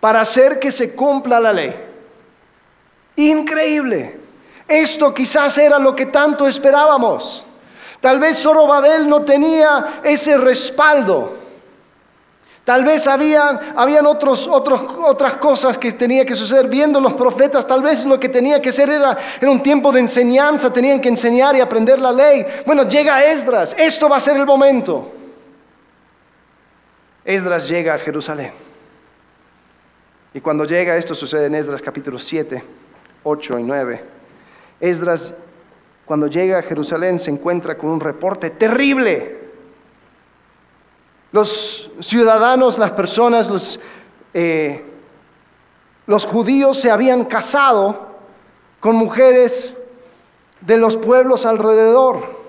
para 0.00 0.22
hacer 0.22 0.58
que 0.58 0.72
se 0.72 0.96
cumpla 0.96 1.38
la 1.38 1.52
ley. 1.52 1.72
Increíble. 3.14 4.18
Esto 4.66 5.14
quizás 5.14 5.56
era 5.58 5.78
lo 5.78 5.94
que 5.94 6.06
tanto 6.06 6.48
esperábamos. 6.48 7.44
Tal 8.00 8.18
vez 8.18 8.42
Zorobabel 8.42 9.08
no 9.08 9.22
tenía 9.22 10.00
ese 10.02 10.36
respaldo. 10.36 11.41
Tal 12.64 12.84
vez 12.84 13.08
habían, 13.08 13.58
habían 13.74 14.06
otros, 14.06 14.46
otras 14.46 15.34
cosas 15.34 15.76
que 15.76 15.90
tenía 15.90 16.24
que 16.24 16.34
suceder. 16.34 16.68
Viendo 16.68 17.00
los 17.00 17.14
profetas, 17.14 17.66
tal 17.66 17.82
vez 17.82 18.04
lo 18.04 18.20
que 18.20 18.28
tenía 18.28 18.62
que 18.62 18.70
ser 18.70 18.88
era, 18.88 19.18
era 19.40 19.50
un 19.50 19.62
tiempo 19.62 19.90
de 19.90 20.00
enseñanza, 20.00 20.72
tenían 20.72 21.00
que 21.00 21.08
enseñar 21.08 21.56
y 21.56 21.60
aprender 21.60 21.98
la 21.98 22.12
ley. 22.12 22.46
Bueno, 22.64 22.88
llega 22.88 23.24
Esdras, 23.24 23.74
esto 23.76 24.08
va 24.08 24.18
a 24.18 24.20
ser 24.20 24.36
el 24.36 24.46
momento. 24.46 25.10
Esdras 27.24 27.68
llega 27.68 27.94
a 27.94 27.98
Jerusalén. 27.98 28.52
Y 30.32 30.40
cuando 30.40 30.64
llega, 30.64 30.96
esto 30.96 31.16
sucede 31.16 31.46
en 31.46 31.56
Esdras 31.56 31.82
capítulo 31.82 32.18
7, 32.18 32.62
8 33.24 33.58
y 33.58 33.62
9. 33.64 34.04
Esdras, 34.80 35.34
cuando 36.04 36.28
llega 36.28 36.58
a 36.58 36.62
Jerusalén, 36.62 37.18
se 37.18 37.30
encuentra 37.30 37.76
con 37.76 37.90
un 37.90 38.00
reporte 38.00 38.50
terrible 38.50 39.41
los 41.32 41.90
ciudadanos, 42.00 42.78
las 42.78 42.92
personas, 42.92 43.48
los, 43.48 43.80
eh, 44.34 44.84
los 46.06 46.26
judíos 46.26 46.78
se 46.78 46.90
habían 46.90 47.24
casado 47.24 48.12
con 48.80 48.96
mujeres 48.96 49.74
de 50.60 50.76
los 50.76 50.96
pueblos 50.96 51.46
alrededor. 51.46 52.42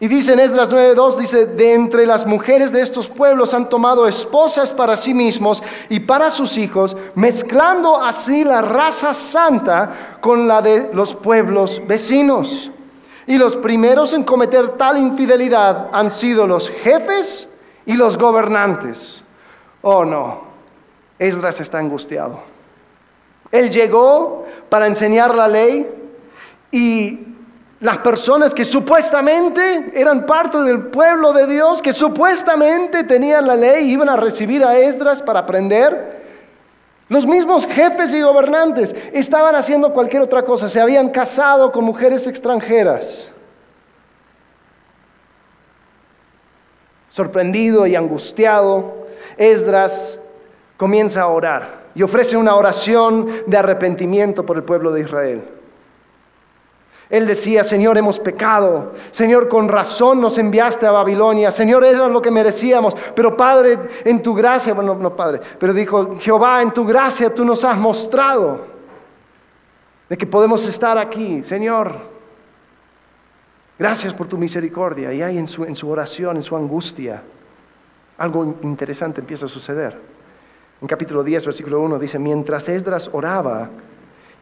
Y 0.00 0.08
dice 0.08 0.34
en 0.34 0.40
Esdras 0.40 0.70
9:2, 0.70 1.16
dice, 1.16 1.46
de 1.46 1.72
entre 1.72 2.06
las 2.06 2.26
mujeres 2.26 2.72
de 2.72 2.82
estos 2.82 3.08
pueblos 3.08 3.54
han 3.54 3.68
tomado 3.68 4.06
esposas 4.06 4.72
para 4.72 4.96
sí 4.96 5.14
mismos 5.14 5.62
y 5.88 6.00
para 6.00 6.30
sus 6.30 6.58
hijos, 6.58 6.96
mezclando 7.14 8.02
así 8.02 8.44
la 8.44 8.60
raza 8.60 9.14
santa 9.14 10.18
con 10.20 10.46
la 10.46 10.60
de 10.60 10.90
los 10.92 11.14
pueblos 11.14 11.80
vecinos. 11.86 12.70
Y 13.26 13.38
los 13.38 13.56
primeros 13.56 14.12
en 14.12 14.24
cometer 14.24 14.70
tal 14.70 14.98
infidelidad 14.98 15.88
han 15.92 16.10
sido 16.10 16.46
los 16.46 16.68
jefes 16.68 17.48
y 17.86 17.94
los 17.94 18.18
gobernantes. 18.18 19.22
Oh 19.82 20.04
no, 20.04 20.42
Esdras 21.18 21.60
está 21.60 21.78
angustiado. 21.78 22.40
Él 23.50 23.70
llegó 23.70 24.46
para 24.68 24.86
enseñar 24.86 25.34
la 25.34 25.48
ley 25.48 25.88
y 26.70 27.34
las 27.80 27.98
personas 27.98 28.54
que 28.54 28.64
supuestamente 28.64 29.92
eran 29.94 30.26
parte 30.26 30.58
del 30.62 30.86
pueblo 30.86 31.32
de 31.32 31.46
Dios, 31.46 31.82
que 31.82 31.92
supuestamente 31.92 33.04
tenían 33.04 33.46
la 33.46 33.56
ley, 33.56 33.90
iban 33.90 34.08
a 34.08 34.16
recibir 34.16 34.64
a 34.64 34.76
Esdras 34.78 35.22
para 35.22 35.40
aprender, 35.40 36.23
los 37.08 37.26
mismos 37.26 37.66
jefes 37.66 38.14
y 38.14 38.22
gobernantes 38.22 38.94
estaban 39.12 39.54
haciendo 39.54 39.92
cualquier 39.92 40.22
otra 40.22 40.42
cosa, 40.42 40.68
se 40.68 40.80
habían 40.80 41.10
casado 41.10 41.70
con 41.70 41.84
mujeres 41.84 42.26
extranjeras. 42.26 43.30
Sorprendido 47.10 47.86
y 47.86 47.94
angustiado, 47.94 49.06
Esdras 49.36 50.18
comienza 50.76 51.22
a 51.22 51.28
orar. 51.28 51.84
y 51.96 52.02
ofrece 52.02 52.36
una 52.36 52.56
oración 52.56 53.28
de 53.46 53.56
arrepentimiento 53.56 54.44
por 54.44 54.56
el 54.56 54.64
pueblo 54.64 54.90
de 54.90 55.02
Israel. 55.02 55.44
Él 57.10 57.26
decía, 57.26 57.62
Señor, 57.62 57.98
hemos 57.98 58.18
pecado. 58.18 58.92
Señor, 59.10 59.48
con 59.48 59.68
razón 59.68 60.20
nos 60.20 60.38
enviaste 60.38 60.86
a 60.86 60.90
Babilonia. 60.90 61.50
Señor, 61.50 61.84
eso 61.84 62.06
es 62.06 62.12
lo 62.12 62.22
que 62.22 62.30
merecíamos. 62.30 62.94
Pero 63.14 63.36
Padre, 63.36 63.78
en 64.04 64.22
tu 64.22 64.34
gracia, 64.34 64.74
bueno, 64.74 64.94
no 64.94 65.14
Padre, 65.14 65.40
pero 65.58 65.72
dijo, 65.72 66.16
Jehová, 66.18 66.62
en 66.62 66.72
tu 66.72 66.84
gracia 66.86 67.34
tú 67.34 67.44
nos 67.44 67.64
has 67.64 67.78
mostrado 67.78 68.60
de 70.08 70.16
que 70.16 70.26
podemos 70.26 70.64
estar 70.66 70.96
aquí. 70.96 71.42
Señor, 71.42 71.94
gracias 73.78 74.14
por 74.14 74.26
tu 74.26 74.38
misericordia. 74.38 75.12
Y 75.12 75.22
ahí 75.22 75.38
en 75.38 75.46
su, 75.46 75.64
en 75.64 75.76
su 75.76 75.88
oración, 75.90 76.36
en 76.36 76.42
su 76.42 76.56
angustia, 76.56 77.22
algo 78.16 78.56
interesante 78.62 79.20
empieza 79.20 79.46
a 79.46 79.48
suceder. 79.48 79.98
En 80.80 80.88
capítulo 80.88 81.22
10, 81.22 81.46
versículo 81.46 81.80
1 81.80 81.98
dice, 81.98 82.18
mientras 82.18 82.68
Esdras 82.68 83.10
oraba, 83.12 83.70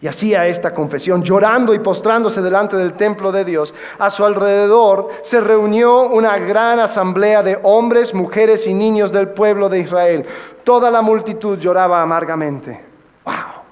y 0.02 0.08
hacía 0.08 0.48
esta 0.48 0.74
confesión, 0.74 1.22
llorando 1.22 1.72
y 1.72 1.78
postrándose 1.78 2.42
delante 2.42 2.76
del 2.76 2.94
templo 2.94 3.30
de 3.30 3.44
Dios. 3.44 3.72
A 4.00 4.10
su 4.10 4.24
alrededor 4.24 5.10
se 5.22 5.40
reunió 5.40 6.08
una 6.08 6.38
gran 6.38 6.80
asamblea 6.80 7.44
de 7.44 7.60
hombres, 7.62 8.12
mujeres 8.12 8.66
y 8.66 8.74
niños 8.74 9.12
del 9.12 9.28
pueblo 9.28 9.68
de 9.68 9.78
Israel. 9.78 10.26
Toda 10.64 10.90
la 10.90 11.02
multitud 11.02 11.56
lloraba 11.56 12.02
amargamente. 12.02 12.84
¡Wow! 13.24 13.62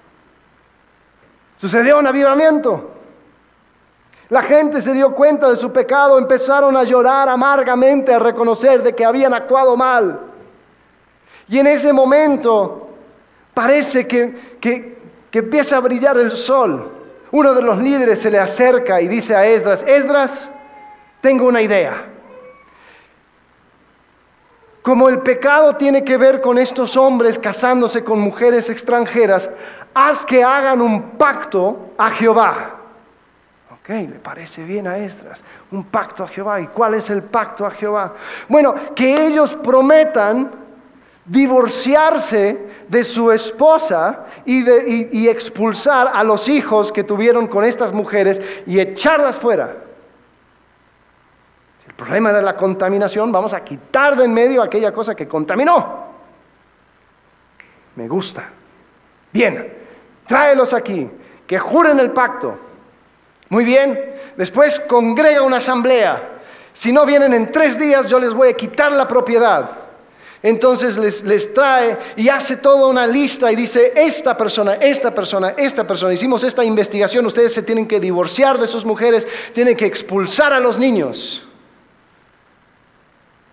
Sucedió 1.56 1.98
un 1.98 2.06
avivamiento. 2.06 2.90
La 4.28 4.42
gente 4.42 4.80
se 4.80 4.92
dio 4.92 5.12
cuenta 5.12 5.50
de 5.50 5.56
su 5.56 5.72
pecado, 5.72 6.16
empezaron 6.16 6.76
a 6.76 6.84
llorar 6.84 7.28
amargamente, 7.28 8.14
a 8.14 8.20
reconocer 8.20 8.84
de 8.84 8.94
que 8.94 9.04
habían 9.04 9.34
actuado 9.34 9.76
mal. 9.76 10.20
Y 11.48 11.58
en 11.58 11.66
ese 11.66 11.92
momento 11.92 12.88
parece 13.52 14.06
que, 14.06 14.58
que 14.60 14.99
que 15.30 15.40
empieza 15.40 15.76
a 15.76 15.80
brillar 15.80 16.18
el 16.18 16.32
sol. 16.32 16.90
Uno 17.30 17.54
de 17.54 17.62
los 17.62 17.78
líderes 17.78 18.20
se 18.20 18.30
le 18.30 18.38
acerca 18.38 19.00
y 19.00 19.08
dice 19.08 19.36
a 19.36 19.46
Esdras, 19.46 19.84
Esdras, 19.86 20.50
tengo 21.20 21.46
una 21.46 21.62
idea. 21.62 22.06
Como 24.82 25.08
el 25.08 25.20
pecado 25.20 25.76
tiene 25.76 26.04
que 26.04 26.16
ver 26.16 26.40
con 26.40 26.58
estos 26.58 26.96
hombres 26.96 27.38
casándose 27.38 28.02
con 28.02 28.18
mujeres 28.18 28.70
extranjeras, 28.70 29.50
haz 29.94 30.24
que 30.24 30.42
hagan 30.42 30.80
un 30.80 31.10
pacto 31.10 31.90
a 31.98 32.10
Jehová. 32.10 32.76
Ok, 33.72 33.88
le 33.90 34.18
parece 34.22 34.64
bien 34.64 34.86
a 34.88 34.98
Esdras, 34.98 35.44
un 35.70 35.84
pacto 35.84 36.24
a 36.24 36.28
Jehová. 36.28 36.60
¿Y 36.60 36.66
cuál 36.68 36.94
es 36.94 37.10
el 37.10 37.22
pacto 37.22 37.66
a 37.66 37.70
Jehová? 37.70 38.14
Bueno, 38.48 38.74
que 38.94 39.26
ellos 39.26 39.54
prometan 39.62 40.50
divorciarse 41.24 42.58
de 42.88 43.04
su 43.04 43.30
esposa 43.30 44.26
y, 44.44 45.28
expulsar 45.28 46.10
a 46.12 46.24
los 46.24 46.48
hijos 46.48 46.90
que 46.90 47.04
tuvieron 47.04 47.46
con 47.46 47.64
estas 47.64 47.92
mujeres 47.92 48.40
y 48.66 48.80
echarlas 48.80 49.38
fuera. 49.38 49.76
Si 51.82 51.88
el 51.88 51.94
problema 51.94 52.30
era 52.30 52.42
la 52.42 52.56
contaminación, 52.56 53.30
vamos 53.30 53.54
a 53.54 53.62
quitar 53.62 54.16
de 54.16 54.24
en 54.24 54.34
medio 54.34 54.62
aquella 54.62 54.92
cosa 54.92 55.14
que 55.14 55.28
contaminó. 55.28 56.10
Me 57.96 58.08
gusta. 58.08 58.48
Bien, 59.32 59.72
tráelos 60.26 60.72
aquí, 60.72 61.08
que 61.46 61.58
juren 61.58 62.00
el 62.00 62.10
pacto. 62.10 62.58
Muy 63.50 63.64
bien, 63.64 64.14
después 64.36 64.80
congrega 64.80 65.42
una 65.42 65.58
asamblea. 65.58 66.38
Si 66.72 66.92
no 66.92 67.04
vienen 67.04 67.34
en 67.34 67.50
tres 67.50 67.78
días, 67.78 68.08
yo 68.08 68.18
les 68.18 68.32
voy 68.32 68.48
a 68.48 68.54
quitar 68.54 68.92
la 68.92 69.06
propiedad. 69.06 69.79
Entonces 70.42 70.96
les, 70.96 71.52
trae 71.52 71.98
y 72.16 72.30
hace 72.30 72.56
toda 72.56 72.86
una 72.86 73.06
lista 73.06 73.52
y 73.52 73.56
dice, 73.56 73.92
esta 73.94 74.36
persona, 74.36 74.74
esta 74.74 75.14
persona, 75.14 75.50
esta 75.50 75.86
persona, 75.86 76.14
hicimos 76.14 76.42
esta 76.44 76.64
investigación, 76.64 77.26
ustedes 77.26 77.52
se 77.52 77.62
tienen 77.62 77.86
que 77.86 78.00
divorciar 78.00 78.58
de 78.58 78.66
sus 78.66 78.86
mujeres, 78.86 79.28
tienen 79.52 79.76
que 79.76 79.84
expulsar 79.84 80.54
a 80.54 80.60
los 80.60 80.78
niños. 80.78 81.42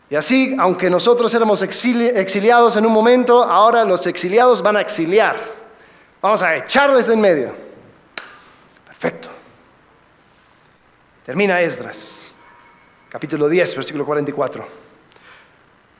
Y 0.09 0.15
así, 0.15 0.55
aunque 0.57 0.89
nosotros 0.89 1.33
éramos 1.33 1.61
exiliados 1.61 2.77
en 2.77 2.85
un 2.85 2.93
momento, 2.93 3.43
ahora 3.43 3.83
los 3.83 4.07
exiliados 4.07 4.61
van 4.61 4.77
a 4.77 4.81
exiliar. 4.81 5.35
Vamos 6.21 6.41
a 6.41 6.55
echarles 6.55 7.07
de 7.07 7.13
en 7.13 7.21
medio. 7.21 7.51
Perfecto. 8.85 9.27
Termina 11.25 11.59
Esdras, 11.59 12.31
capítulo 13.09 13.49
10, 13.49 13.75
versículo 13.75 14.05
44. 14.05 14.86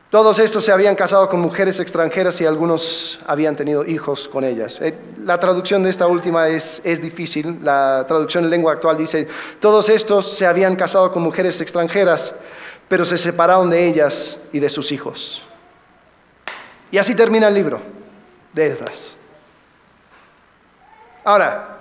Todos 0.10 0.40
estos 0.40 0.64
se 0.64 0.72
habían 0.72 0.96
casado 0.96 1.28
con 1.28 1.42
mujeres 1.42 1.82
extranjeras 1.82 2.40
y 2.40 2.46
algunos 2.46 3.20
habían 3.28 3.58
tenido 3.58 3.86
hijos 3.86 4.30
con 4.30 4.46
ellas. 4.46 4.80
Eh, 4.82 4.98
la 5.22 5.38
traducción 5.38 5.84
de 5.84 5.90
esta 5.90 6.08
última 6.08 6.48
es, 6.48 6.82
difícil. 7.02 7.60
La 7.62 8.06
traducción 8.08 8.46
en 8.46 8.50
lengua 8.50 8.72
actual 8.72 8.96
dice, 8.96 9.28
todos 9.60 9.90
estos 9.90 10.38
se 10.38 10.46
habían 10.46 10.78
casado 10.78 11.12
con 11.12 11.24
mujeres 11.24 11.60
extranjeras, 11.60 12.34
pero 12.88 13.04
se 13.04 13.18
separaron 13.18 13.70
de 13.70 13.86
ellas 13.86 14.40
y 14.54 14.60
de 14.60 14.70
sus 14.70 14.94
hijos. 14.94 15.42
Y 16.90 16.98
así 16.98 17.14
termina 17.14 17.50
el 17.50 17.54
libro 17.54 17.82
de 18.54 18.68
Esdras. 18.68 19.14
Ahora, 21.26 21.80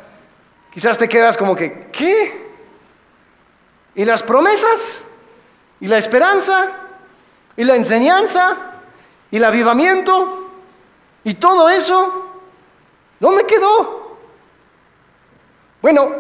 quizás 0.72 0.98
te 0.98 1.08
quedas 1.08 1.36
como 1.36 1.54
que, 1.54 1.86
¿qué? 1.92 2.44
¿Y 3.94 4.04
las 4.04 4.24
promesas? 4.24 5.00
¿Y 5.78 5.86
la 5.86 5.98
esperanza? 5.98 6.85
Y 7.56 7.64
la 7.64 7.76
enseñanza 7.76 8.56
y 9.30 9.36
el 9.36 9.44
avivamiento 9.44 10.50
y 11.24 11.34
todo 11.34 11.68
eso, 11.68 12.30
¿dónde 13.18 13.44
quedó? 13.44 14.16
Bueno, 15.82 16.10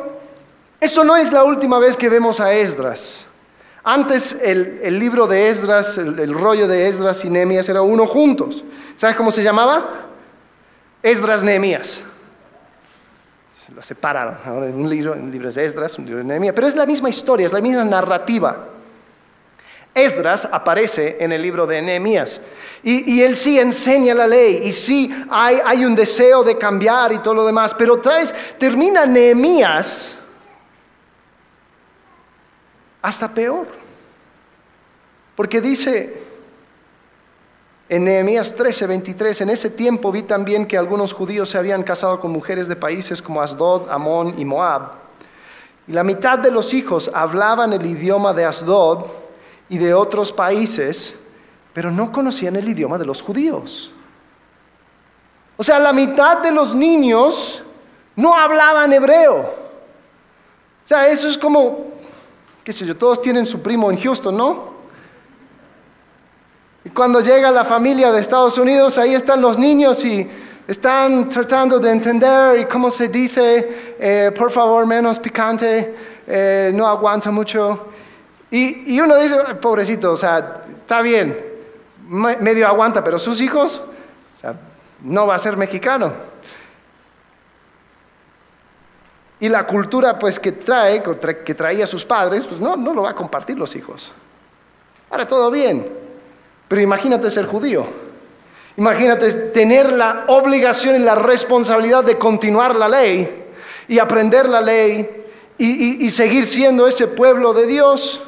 eso 0.80 1.04
no 1.04 1.16
es 1.16 1.32
la 1.32 1.44
última 1.44 1.78
vez 1.78 1.96
que 1.96 2.08
vemos 2.08 2.40
a 2.40 2.52
Esdras. 2.52 3.24
Antes 3.82 4.36
el, 4.42 4.98
libro 4.98 5.28
de 5.28 5.48
Esdras, 5.48 5.96
el, 5.96 6.34
rollo 6.34 6.66
de 6.66 6.88
Esdras 6.88 7.24
y 7.24 7.30
Nehemías 7.30 7.68
era 7.68 7.82
uno 7.82 8.06
juntos. 8.06 8.64
¿Sabes 8.96 9.16
cómo 9.16 9.30
se 9.30 9.44
llamaba? 9.44 10.08
Esdras 11.02 11.44
Nehemías. 11.44 12.00
Se 13.56 13.72
lo 13.72 13.82
separaron. 13.82 14.36
Ahora 14.44 14.66
un 14.66 14.90
libro, 14.90 15.12
un 15.12 15.30
libro 15.30 15.48
es 15.48 15.56
Esdras, 15.56 15.98
un 15.98 16.04
libro 16.06 16.20
es 16.20 16.26
Nehemías. 16.26 16.52
Pero 16.52 16.66
es 16.66 16.74
la 16.74 16.84
misma 16.84 17.10
historia, 17.10 17.46
es 17.46 17.52
la 17.52 17.60
misma 17.60 17.84
narrativa. 17.84 18.56
Esdras 19.96 20.46
aparece 20.52 21.16
en 21.18 21.32
el 21.32 21.40
libro 21.40 21.66
de 21.66 21.80
Nehemías. 21.80 22.38
Y, 22.82 23.22
él 23.22 23.34
sí 23.34 23.58
enseña 23.58 24.12
la 24.12 24.26
ley 24.26 24.60
y 24.62 24.70
sí 24.70 25.10
hay, 25.30 25.58
hay, 25.64 25.84
un 25.86 25.96
deseo 25.96 26.44
de 26.44 26.58
cambiar 26.58 27.14
y 27.14 27.18
todo 27.20 27.32
lo 27.32 27.46
demás. 27.46 27.74
Pero 27.74 27.94
otra 27.94 28.18
vez 28.18 28.34
termina 28.58 29.06
Nehemías 29.06 30.14
hasta 33.00 33.26
peor. 33.32 33.66
Porque 35.34 35.62
dice 35.62 36.22
en 37.88 38.04
Nehemías 38.04 38.54
13, 38.54 38.86
23, 38.86 39.40
en 39.40 39.50
ese 39.50 39.70
tiempo 39.70 40.12
vi 40.12 40.24
también 40.24 40.66
que 40.66 40.76
algunos 40.76 41.14
judíos 41.14 41.48
se 41.48 41.56
habían 41.56 41.82
casado 41.82 42.20
con 42.20 42.32
mujeres 42.32 42.68
de 42.68 42.76
países 42.76 43.22
como 43.22 43.40
Asdod, 43.40 43.88
Amón 43.90 44.34
y 44.36 44.44
Moab. 44.44 44.92
Y 45.88 45.92
la 45.92 46.04
mitad 46.04 46.38
de 46.38 46.50
los 46.50 46.74
hijos 46.74 47.10
hablaban 47.14 47.72
el 47.72 47.86
idioma 47.86 48.34
de 48.34 48.44
Asdod 48.44 49.06
y 49.68 49.78
de 49.78 49.94
otros 49.94 50.32
países, 50.32 51.14
pero 51.72 51.90
no 51.90 52.12
conocían 52.12 52.56
el 52.56 52.68
idioma 52.68 52.98
de 52.98 53.06
los 53.06 53.22
judíos. 53.22 53.90
O 55.56 55.62
sea, 55.62 55.78
la 55.78 55.92
mitad 55.92 56.38
de 56.38 56.52
los 56.52 56.74
niños 56.74 57.62
no 58.14 58.34
hablaban 58.34 58.92
hebreo. 58.92 59.40
O 59.40 60.88
sea, 60.88 61.08
eso 61.08 61.28
es 61.28 61.36
como, 61.36 61.86
qué 62.62 62.72
sé 62.72 62.86
yo, 62.86 62.96
todos 62.96 63.20
tienen 63.20 63.44
su 63.44 63.60
primo 63.60 63.90
en 63.90 63.98
Houston, 63.98 64.36
¿no? 64.36 64.76
Y 66.84 66.90
cuando 66.90 67.20
llega 67.20 67.50
la 67.50 67.64
familia 67.64 68.12
de 68.12 68.20
Estados 68.20 68.56
Unidos, 68.58 68.96
ahí 68.96 69.14
están 69.14 69.40
los 69.40 69.58
niños 69.58 70.04
y 70.04 70.28
están 70.68 71.28
tratando 71.28 71.78
de 71.78 71.90
entender 71.90 72.60
y 72.60 72.64
cómo 72.66 72.90
se 72.90 73.08
dice, 73.08 73.96
eh, 73.98 74.32
por 74.36 74.52
favor, 74.52 74.86
menos 74.86 75.18
picante, 75.18 75.94
eh, 76.26 76.70
no 76.74 76.86
aguanta 76.86 77.30
mucho. 77.30 77.86
Y, 78.50 79.00
uno 79.00 79.16
dice, 79.16 79.36
pobrecito, 79.60 80.12
o 80.12 80.16
sea, 80.16 80.62
está 80.72 81.02
bien, 81.02 81.36
medio 82.08 82.66
aguanta, 82.68 83.02
pero 83.02 83.18
sus 83.18 83.40
hijos, 83.40 83.82
o 84.34 84.36
sea, 84.36 84.54
no 85.02 85.26
va 85.26 85.34
a 85.34 85.38
ser 85.38 85.56
mexicano. 85.56 86.12
Y 89.40 89.48
la 89.48 89.66
cultura 89.66 90.18
pues 90.18 90.38
que 90.38 90.52
trae, 90.52 91.02
que 91.44 91.54
traía 91.54 91.86
sus 91.86 92.04
padres, 92.04 92.46
pues 92.46 92.60
no, 92.60 92.76
no 92.76 92.94
lo 92.94 93.02
va 93.02 93.10
a 93.10 93.14
compartir 93.14 93.58
los 93.58 93.74
hijos. 93.74 94.12
Ahora 95.10 95.26
todo 95.26 95.50
bien, 95.50 95.90
pero 96.68 96.80
imagínate 96.80 97.30
ser 97.30 97.46
judío. 97.46 97.86
Imagínate 98.76 99.32
tener 99.50 99.92
la 99.92 100.24
obligación 100.28 100.96
y 100.96 100.98
la 101.00 101.14
responsabilidad 101.14 102.04
de 102.04 102.16
continuar 102.16 102.76
la 102.76 102.88
ley 102.88 103.44
y 103.88 103.98
aprender 103.98 104.48
la 104.48 104.60
ley 104.60 105.24
y 105.58 106.10
seguir 106.10 106.46
siendo 106.46 106.86
ese 106.86 107.06
pueblo 107.06 107.54
de 107.54 107.66
Dios. 107.66 108.22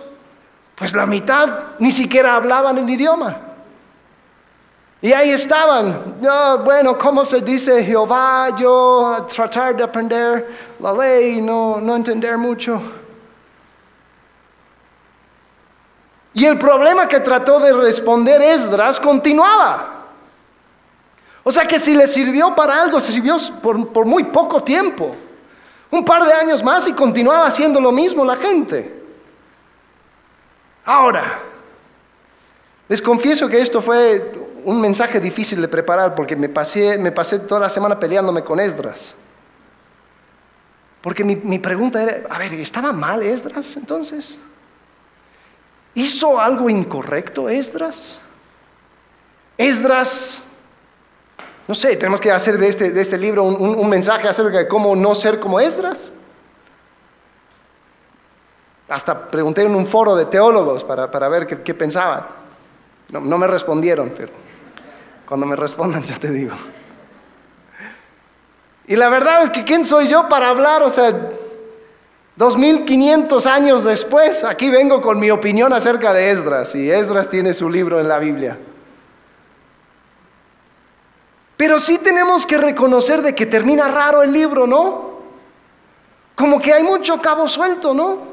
Pues 0.79 0.95
la 0.95 1.07
mitad 1.07 1.49
ni 1.81 1.91
siquiera 1.91 2.37
hablaban 2.37 2.79
el 2.79 2.89
idioma. 2.89 3.37
Y 5.01 5.13
ahí 5.13 5.31
estaban, 5.31 6.17
bueno, 6.65 6.99
¿cómo 6.99 7.25
se 7.25 7.41
dice 7.41 7.85
Jehová? 7.85 8.57
Yo 8.57 9.27
tratar 9.33 9.77
de 9.77 9.85
aprender 9.85 10.49
la 10.81 10.93
ley, 10.93 11.41
no, 11.41 11.81
no 11.81 11.97
entender 11.97 12.37
mucho. 12.37 12.81
Y 16.35 16.45
el 16.45 16.59
problema 16.59 17.09
que 17.09 17.21
trató 17.21 17.61
de 17.61 17.73
responder 17.73 18.43
Esdras 18.43 18.99
continuaba. 18.99 20.07
O 21.45 21.51
sea 21.51 21.65
que 21.65 21.79
si 21.79 21.95
le 21.95 22.07
sirvió 22.07 22.55
para 22.55 22.83
algo, 22.83 23.01
se 23.01 23.13
sirvió 23.13 23.37
por, 23.63 23.93
por 23.93 24.05
muy 24.05 24.25
poco 24.25 24.63
tiempo. 24.63 25.15
Un 25.91 26.05
par 26.05 26.25
de 26.25 26.33
años 26.33 26.63
más 26.63 26.87
y 26.87 26.93
continuaba 26.93 27.47
haciendo 27.47 27.81
lo 27.81 27.91
mismo 27.91 28.25
la 28.25 28.37
gente. 28.37 28.98
Ahora, 30.89 31.41
les 32.89 33.03
confieso 33.03 33.47
que 33.47 33.61
esto 33.61 33.83
fue 33.83 34.33
un 34.65 34.81
mensaje 34.81 35.21
difícil 35.21 35.61
de 35.61 35.69
preparar 35.69 36.15
porque 36.15 36.35
me 36.35 36.49
pasé, 36.49 36.97
toda 37.47 37.61
la 37.61 37.69
semana 37.69 38.01
peleándome 38.01 38.43
con 38.43 38.59
Esdras. 38.59 39.15
Porque 41.03 41.25
mi, 41.25 41.59
pregunta 41.59 42.03
era, 42.03 42.23
a 42.31 42.39
ver, 42.39 42.55
¿estaba 42.55 42.91
mal 42.91 43.23
Esdras 43.23 43.77
entonces? 43.77 44.35
¿Hizo 45.95 46.41
algo 46.41 46.71
incorrecto 46.71 47.51
Esdras? 47.51 48.19
Esdras, 49.59 50.43
no 51.67 51.75
sé, 51.75 51.97
tenemos 51.97 52.19
que 52.19 52.33
hacer 52.33 52.57
de 52.57 52.67
este, 52.67 52.93
de 52.93 53.01
este 53.03 53.19
libro 53.19 53.45
un, 53.45 53.91
mensaje 53.91 54.27
acerca 54.27 54.57
de 54.57 54.69
cómo 54.69 54.97
no 54.97 55.15
ser 55.15 55.39
como 55.39 55.61
Esdras. 55.61 56.11
Hasta 58.89 59.29
pregunté 59.29 59.63
en 59.63 59.75
un 59.75 59.87
foro 59.87 60.17
de 60.17 60.27
teólogos 60.27 60.83
para, 60.85 61.29
ver 61.29 61.47
qué, 61.47 61.75
pensaban. 61.75 62.27
No, 63.11 63.21
no 63.21 63.39
me 63.39 63.47
respondieron, 63.47 64.13
pero 64.17 64.33
cuando 65.27 65.47
me 65.47 65.57
respondan 65.57 66.03
yo 66.05 66.19
te 66.19 66.31
digo. 66.31 66.55
Y 68.87 68.97
la 68.97 69.11
verdad 69.11 69.43
es 69.43 69.51
que 69.51 69.65
¿quién 69.65 69.85
soy 69.85 70.09
yo 70.09 70.29
para 70.29 70.49
hablar? 70.49 70.83
O 70.83 70.89
sea, 70.89 71.13
2500 72.37 73.47
años 73.47 73.85
después, 73.85 74.45
aquí 74.45 74.71
vengo 74.71 75.01
con 75.03 75.19
mi 75.19 75.31
opinión 75.31 75.73
acerca 75.73 76.15
de 76.15 76.31
Esdras, 76.31 76.75
y 76.75 76.91
Esdras 76.91 77.29
tiene 77.29 77.53
su 77.53 77.69
libro 77.69 78.01
en 78.01 78.09
la 78.09 78.19
Biblia. 78.19 78.57
Pero 81.57 81.81
sí 81.81 81.99
tenemos 81.99 82.47
que 82.47 82.57
reconocer 82.57 83.21
de 83.21 83.35
que 83.35 83.45
termina 83.45 83.89
raro 83.89 84.23
el 84.23 84.33
libro, 84.33 84.69
¿no? 84.69 85.19
Como 86.37 86.61
que 86.61 86.73
hay 86.73 86.85
mucho 86.85 87.21
cabo 87.21 87.49
suelto, 87.49 87.93
¿no? 87.93 88.28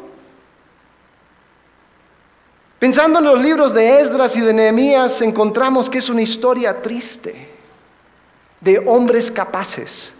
Pensando 2.85 3.17
en 3.17 3.25
los 3.25 3.41
libros 3.41 3.73
de 3.73 3.99
Esdras 3.99 4.35
y 4.35 4.41
de 4.41 4.53
Nehemías, 4.53 5.19
encontramos 5.23 5.89
que 5.89 5.97
es 5.97 6.07
una 6.07 6.21
historia 6.21 6.83
triste 6.83 7.49
de 8.61 8.77
hombres 8.77 9.31
capaces, 9.31 10.11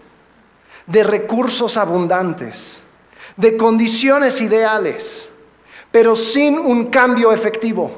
de 0.84 1.04
recursos 1.04 1.76
abundantes, 1.76 2.80
de 3.36 3.56
condiciones 3.56 4.40
ideales, 4.40 5.28
pero 5.92 6.16
sin 6.16 6.58
un 6.58 6.86
cambio 6.86 7.30
efectivo. 7.30 7.92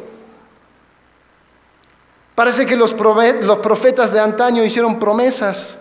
Parece 2.34 2.66
que 2.66 2.76
los 2.76 2.92
profetas 2.92 4.12
de 4.12 4.20
antaño 4.20 4.62
hicieron 4.62 4.98
promesas 4.98 5.78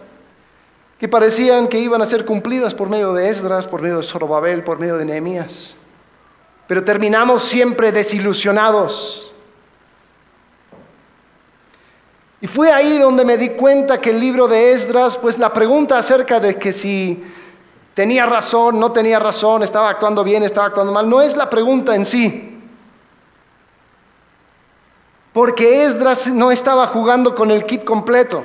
que 0.97 1.09
parecían 1.09 1.67
que 1.67 1.81
iban 1.81 2.01
a 2.01 2.05
ser 2.05 2.23
cumplidas 2.23 2.73
por 2.73 2.87
medio 2.87 3.11
de 3.11 3.27
Esdras, 3.27 3.67
por 3.67 3.81
medio 3.81 3.97
de 3.97 4.03
Zorobabel, 4.03 4.63
por 4.63 4.79
medio 4.79 4.95
de 4.95 5.03
Nehemías 5.03 5.75
pero 6.67 6.83
terminamos 6.83 7.43
siempre 7.43 7.91
desilusionados. 7.91 9.31
Y 12.39 12.47
fue 12.47 12.71
ahí 12.71 12.99
donde 12.99 13.25
me 13.25 13.37
di 13.37 13.49
cuenta 13.49 13.99
que 13.99 14.11
el 14.11 14.19
libro 14.19 14.47
de 14.47 14.73
Esdras, 14.73 15.17
pues 15.17 15.39
la 15.39 15.51
pregunta 15.53 15.97
acerca 15.97 16.39
de 16.39 16.57
que 16.57 16.71
si 16.71 17.23
tenía 17.95 18.27
razón, 18.27 18.79
no 18.79 18.91
tenía 18.91 19.17
razón, 19.17 19.63
estaba 19.63 19.89
actuando 19.89 20.23
bien, 20.23 20.43
estaba 20.43 20.67
actuando 20.67 20.93
mal, 20.93 21.09
no 21.09 21.21
es 21.21 21.35
la 21.35 21.49
pregunta 21.49 21.95
en 21.95 22.05
sí. 22.05 22.61
Porque 25.33 25.85
Esdras 25.85 26.27
no 26.27 26.51
estaba 26.51 26.87
jugando 26.87 27.33
con 27.33 27.49
el 27.49 27.65
kit 27.65 27.83
completo. 27.83 28.43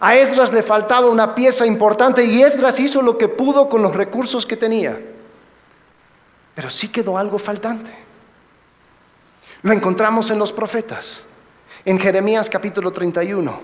A 0.00 0.16
Esdras 0.16 0.52
le 0.52 0.62
faltaba 0.62 1.10
una 1.10 1.34
pieza 1.34 1.66
importante 1.66 2.24
y 2.24 2.42
Esdras 2.42 2.80
hizo 2.80 3.02
lo 3.02 3.18
que 3.18 3.28
pudo 3.28 3.68
con 3.68 3.82
los 3.82 3.94
recursos 3.94 4.46
que 4.46 4.56
tenía. 4.56 4.98
Pero 6.54 6.70
sí 6.70 6.88
quedó 6.88 7.16
algo 7.16 7.38
faltante. 7.38 7.90
Lo 9.62 9.72
encontramos 9.72 10.30
en 10.30 10.38
los 10.38 10.52
profetas, 10.52 11.22
en 11.84 11.98
Jeremías 11.98 12.48
capítulo 12.48 12.90
31. 12.90 13.60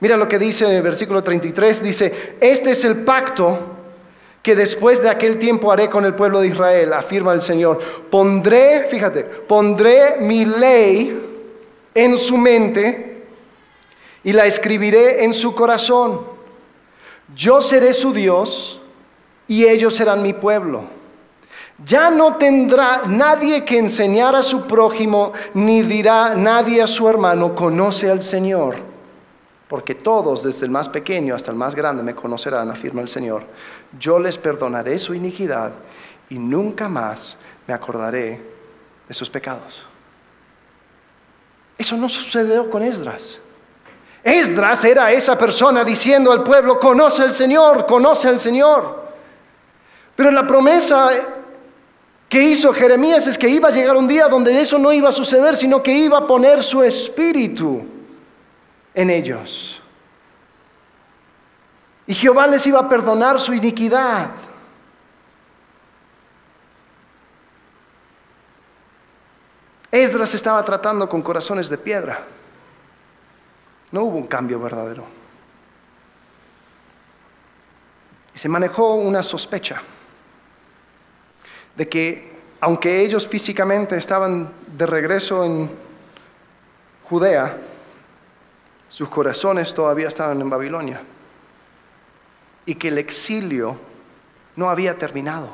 Mira 0.00 0.16
lo 0.16 0.28
que 0.28 0.38
dice 0.38 0.64
en 0.64 0.72
el 0.72 0.82
versículo 0.82 1.22
33, 1.22 1.82
dice, 1.82 2.36
este 2.40 2.72
es 2.72 2.84
el 2.84 3.04
pacto 3.04 3.58
que 4.42 4.56
después 4.56 5.00
de 5.00 5.08
aquel 5.08 5.38
tiempo 5.38 5.70
haré 5.70 5.88
con 5.88 6.04
el 6.04 6.14
pueblo 6.14 6.40
de 6.40 6.48
Israel, 6.48 6.92
afirma 6.92 7.32
el 7.32 7.42
Señor. 7.42 7.78
Pondré, 8.10 8.86
fíjate, 8.88 9.22
pondré 9.22 10.16
mi 10.18 10.44
ley 10.44 11.20
en 11.94 12.18
su 12.18 12.36
mente 12.36 13.22
y 14.24 14.32
la 14.32 14.46
escribiré 14.46 15.24
en 15.24 15.34
su 15.34 15.54
corazón. 15.54 16.22
Yo 17.36 17.60
seré 17.60 17.92
su 17.92 18.12
Dios 18.12 18.80
y 19.46 19.66
ellos 19.66 19.94
serán 19.94 20.22
mi 20.22 20.32
pueblo. 20.32 20.82
Ya 21.84 22.10
no 22.10 22.36
tendrá 22.36 23.02
nadie 23.06 23.64
que 23.64 23.78
enseñar 23.78 24.36
a 24.36 24.42
su 24.42 24.66
prójimo, 24.66 25.32
ni 25.54 25.82
dirá 25.82 26.34
nadie 26.34 26.82
a 26.82 26.86
su 26.86 27.08
hermano, 27.08 27.54
conoce 27.54 28.10
al 28.10 28.22
Señor. 28.22 28.76
Porque 29.68 29.94
todos, 29.94 30.42
desde 30.42 30.66
el 30.66 30.70
más 30.70 30.88
pequeño 30.88 31.34
hasta 31.34 31.50
el 31.50 31.56
más 31.56 31.74
grande, 31.74 32.02
me 32.02 32.14
conocerán, 32.14 32.70
afirma 32.70 33.00
el 33.00 33.08
Señor. 33.08 33.44
Yo 33.98 34.18
les 34.18 34.36
perdonaré 34.38 34.98
su 34.98 35.14
iniquidad 35.14 35.72
y 36.28 36.38
nunca 36.38 36.88
más 36.88 37.36
me 37.66 37.74
acordaré 37.74 38.40
de 39.08 39.14
sus 39.14 39.30
pecados. 39.30 39.84
Eso 41.78 41.96
no 41.96 42.08
sucedió 42.08 42.70
con 42.70 42.82
Esdras. 42.82 43.40
Esdras 44.22 44.84
era 44.84 45.10
esa 45.10 45.36
persona 45.36 45.82
diciendo 45.82 46.30
al 46.30 46.44
pueblo, 46.44 46.78
conoce 46.78 47.22
al 47.22 47.32
Señor, 47.32 47.86
conoce 47.86 48.28
al 48.28 48.38
Señor. 48.38 49.02
Pero 50.14 50.30
la 50.30 50.46
promesa 50.46 51.10
¿Qué 52.32 52.42
hizo 52.42 52.72
Jeremías? 52.72 53.26
Es 53.26 53.36
que 53.36 53.46
iba 53.46 53.68
a 53.68 53.72
llegar 53.72 53.94
un 53.94 54.08
día 54.08 54.26
donde 54.26 54.58
eso 54.58 54.78
no 54.78 54.90
iba 54.90 55.10
a 55.10 55.12
suceder, 55.12 55.54
sino 55.54 55.82
que 55.82 55.92
iba 55.92 56.16
a 56.16 56.26
poner 56.26 56.62
su 56.62 56.82
espíritu 56.82 57.84
en 58.94 59.10
ellos. 59.10 59.78
Y 62.06 62.14
Jehová 62.14 62.46
les 62.46 62.66
iba 62.66 62.80
a 62.80 62.88
perdonar 62.88 63.38
su 63.38 63.52
iniquidad. 63.52 64.30
Esdras 69.90 70.32
estaba 70.32 70.64
tratando 70.64 71.06
con 71.10 71.20
corazones 71.20 71.68
de 71.68 71.76
piedra. 71.76 72.22
No 73.90 74.04
hubo 74.04 74.16
un 74.16 74.26
cambio 74.26 74.58
verdadero. 74.58 75.04
Y 78.34 78.38
se 78.38 78.48
manejó 78.48 78.94
una 78.94 79.22
sospecha 79.22 79.82
de 81.76 81.88
que 81.88 82.32
aunque 82.60 83.00
ellos 83.00 83.26
físicamente 83.26 83.96
estaban 83.96 84.52
de 84.76 84.86
regreso 84.86 85.44
en 85.44 85.68
Judea, 87.04 87.56
sus 88.88 89.08
corazones 89.08 89.74
todavía 89.74 90.08
estaban 90.08 90.40
en 90.40 90.48
Babilonia 90.48 91.00
y 92.64 92.74
que 92.76 92.88
el 92.88 92.98
exilio 92.98 93.76
no 94.54 94.70
había 94.70 94.96
terminado. 94.96 95.50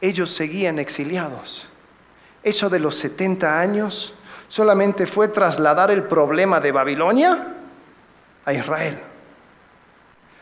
Ellos 0.00 0.30
seguían 0.30 0.78
exiliados. 0.78 1.66
Eso 2.42 2.70
de 2.70 2.78
los 2.78 2.96
70 2.96 3.60
años 3.60 4.14
solamente 4.48 5.06
fue 5.06 5.28
trasladar 5.28 5.90
el 5.90 6.04
problema 6.04 6.60
de 6.60 6.72
Babilonia 6.72 7.54
a 8.44 8.52
Israel. 8.52 8.98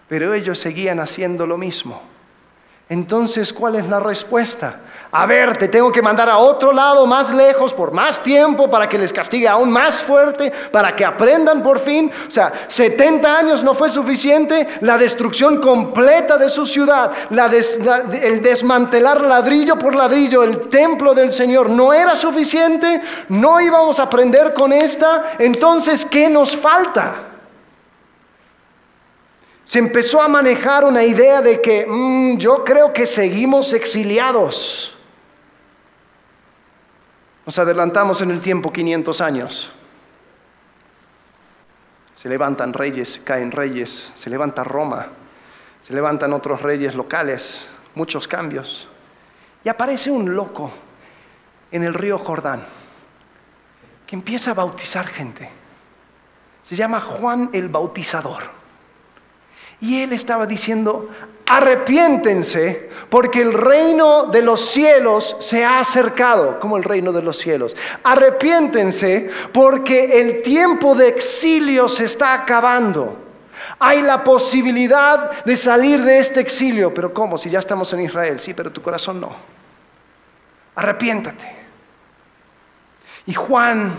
Pero 0.08 0.34
ellos 0.34 0.58
seguían 0.58 1.00
haciendo 1.00 1.46
lo 1.46 1.58
mismo. 1.58 2.12
Entonces, 2.92 3.55
¿cuál 3.55 3.76
es 3.76 3.88
la 3.88 4.00
respuesta? 4.00 4.81
A 5.12 5.24
ver, 5.24 5.57
te 5.57 5.68
tengo 5.68 5.90
que 5.90 6.02
mandar 6.02 6.28
a 6.28 6.37
otro 6.37 6.74
lado, 6.74 7.07
más 7.07 7.33
lejos, 7.33 7.72
por 7.72 7.90
más 7.90 8.22
tiempo, 8.22 8.70
para 8.70 8.87
que 8.87 8.98
les 8.98 9.14
castigue 9.14 9.48
aún 9.48 9.70
más 9.70 10.02
fuerte, 10.02 10.52
para 10.70 10.94
que 10.94 11.02
aprendan 11.02 11.62
por 11.62 11.78
fin. 11.78 12.11
O 12.28 12.31
sea, 12.31 12.52
70 12.68 13.35
años 13.35 13.64
no 13.64 13.72
fue 13.72 13.88
suficiente, 13.88 14.68
la 14.83 14.98
destrucción 14.98 15.59
completa 15.59 16.37
de 16.37 16.50
su 16.50 16.66
ciudad, 16.66 17.11
el 17.31 18.42
desmantelar 18.42 19.22
ladrillo 19.22 19.78
por 19.78 19.94
ladrillo 19.94 20.42
el 20.42 20.68
templo 20.68 21.14
del 21.14 21.33
Señor 21.33 21.70
no 21.70 21.94
era 21.94 22.14
suficiente, 22.14 23.00
no 23.31 23.59
íbamos 23.59 24.00
a 24.00 24.02
aprender 24.02 24.52
con 24.52 24.70
esta. 24.70 25.37
Entonces, 25.38 26.05
¿qué 26.05 26.28
nos 26.28 26.55
falta? 26.55 27.32
Se 29.72 29.78
empezó 29.78 30.20
a 30.20 30.28
manejar 30.28 30.85
una 30.85 31.02
idea 31.02 31.40
de 31.40 31.62
que 31.62 31.87
mm, 31.88 32.37
yo 32.37 32.62
creo 32.62 32.92
que 32.92 33.06
seguimos 33.06 33.72
exiliados. 33.72 34.94
Nos 37.46 37.58
adelantamos 37.58 38.20
en 38.20 38.32
el 38.32 38.42
tiempo 38.42 38.70
500 38.70 39.20
años. 39.22 39.72
Se 42.14 42.28
levantan 42.28 42.74
reyes, 42.74 43.18
caen 43.24 43.50
reyes, 43.50 44.12
se 44.14 44.28
levanta 44.28 44.62
Roma, 44.62 45.06
se 45.80 45.94
levantan 45.94 46.35
otros 46.35 46.61
reyes 46.61 46.94
locales, 46.94 47.66
muchos 47.94 48.28
cambios. 48.28 48.87
Y 49.64 49.70
aparece 49.70 50.11
un 50.11 50.37
loco 50.37 50.70
en 51.70 51.82
el 51.82 51.94
río 51.94 52.18
Jordán 52.18 52.62
que 54.06 54.16
empieza 54.16 54.50
a 54.50 54.54
bautizar 54.54 55.06
gente. 55.06 55.48
Se 56.62 56.76
llama 56.76 57.00
Juan 57.00 57.48
el 57.54 57.70
Bautizador. 57.70 58.62
Y 59.83 60.01
él 60.01 60.12
estaba 60.12 60.47
diciendo, 60.47 61.11
arrepiéntense 61.45 62.88
porque 63.09 63.42
el 63.42 63.53
reino 63.53 64.27
de 64.27 64.40
los 64.40 64.61
cielos 64.71 65.37
se 65.40 65.64
ha 65.64 65.81
acercado, 65.81 66.61
como 66.61 66.77
el 66.77 66.85
reino 66.85 67.12
de 67.12 67.21
los 67.21 67.37
cielos. 67.37 67.75
Arrepiéntense 68.05 69.29
porque 69.53 70.21
el 70.21 70.42
tiempo 70.42 70.95
de 70.95 71.09
exilio 71.09 71.88
se 71.88 72.05
está 72.05 72.33
acabando. 72.33 73.18
Hay 73.81 74.03
la 74.03 74.23
posibilidad 74.23 75.45
de 75.45 75.57
salir 75.57 76.01
de 76.03 76.21
este 76.21 76.38
exilio, 76.38 76.95
pero 76.95 77.12
¿cómo? 77.12 77.37
Si 77.37 77.51
ya 77.51 77.59
estamos 77.59 77.92
en 77.92 78.03
Israel, 78.03 78.38
sí, 78.38 78.55
pero 78.55 78.71
tu 78.71 78.81
corazón 78.81 79.21
no. 79.21 79.33
Arrepiéntate. 80.77 81.57
Y 83.27 83.35
Juan 83.35 83.92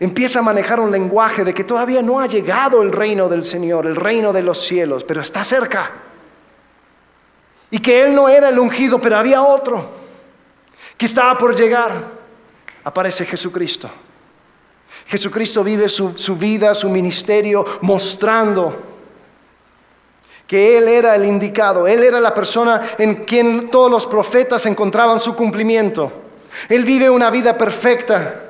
empieza 0.00 0.40
a 0.40 0.42
manejar 0.42 0.80
un 0.80 0.90
lenguaje 0.90 1.44
de 1.44 1.54
que 1.54 1.64
todavía 1.64 2.02
no 2.02 2.20
ha 2.20 2.26
llegado 2.26 2.82
el 2.82 2.92
reino 2.92 3.28
del 3.28 3.44
Señor, 3.44 3.86
el 3.86 3.96
reino 3.96 4.32
de 4.32 4.42
los 4.42 4.66
cielos, 4.66 5.04
pero 5.04 5.20
está 5.20 5.44
cerca. 5.44 5.92
Y 7.70 7.78
que 7.78 8.02
Él 8.02 8.14
no 8.14 8.28
era 8.28 8.48
el 8.48 8.58
ungido, 8.58 9.00
pero 9.00 9.16
había 9.16 9.42
otro 9.42 9.88
que 10.96 11.06
estaba 11.06 11.36
por 11.36 11.56
llegar. 11.56 11.92
Aparece 12.84 13.24
Jesucristo. 13.24 13.90
Jesucristo 15.06 15.64
vive 15.64 15.88
su, 15.88 16.16
su 16.16 16.36
vida, 16.36 16.74
su 16.74 16.88
ministerio, 16.88 17.64
mostrando 17.80 18.94
que 20.46 20.78
Él 20.78 20.88
era 20.88 21.14
el 21.16 21.24
indicado, 21.24 21.86
Él 21.86 22.04
era 22.04 22.20
la 22.20 22.34
persona 22.34 22.82
en 22.98 23.24
quien 23.24 23.70
todos 23.70 23.90
los 23.90 24.06
profetas 24.06 24.66
encontraban 24.66 25.18
su 25.20 25.34
cumplimiento. 25.34 26.12
Él 26.68 26.84
vive 26.84 27.10
una 27.10 27.30
vida 27.30 27.56
perfecta, 27.56 28.43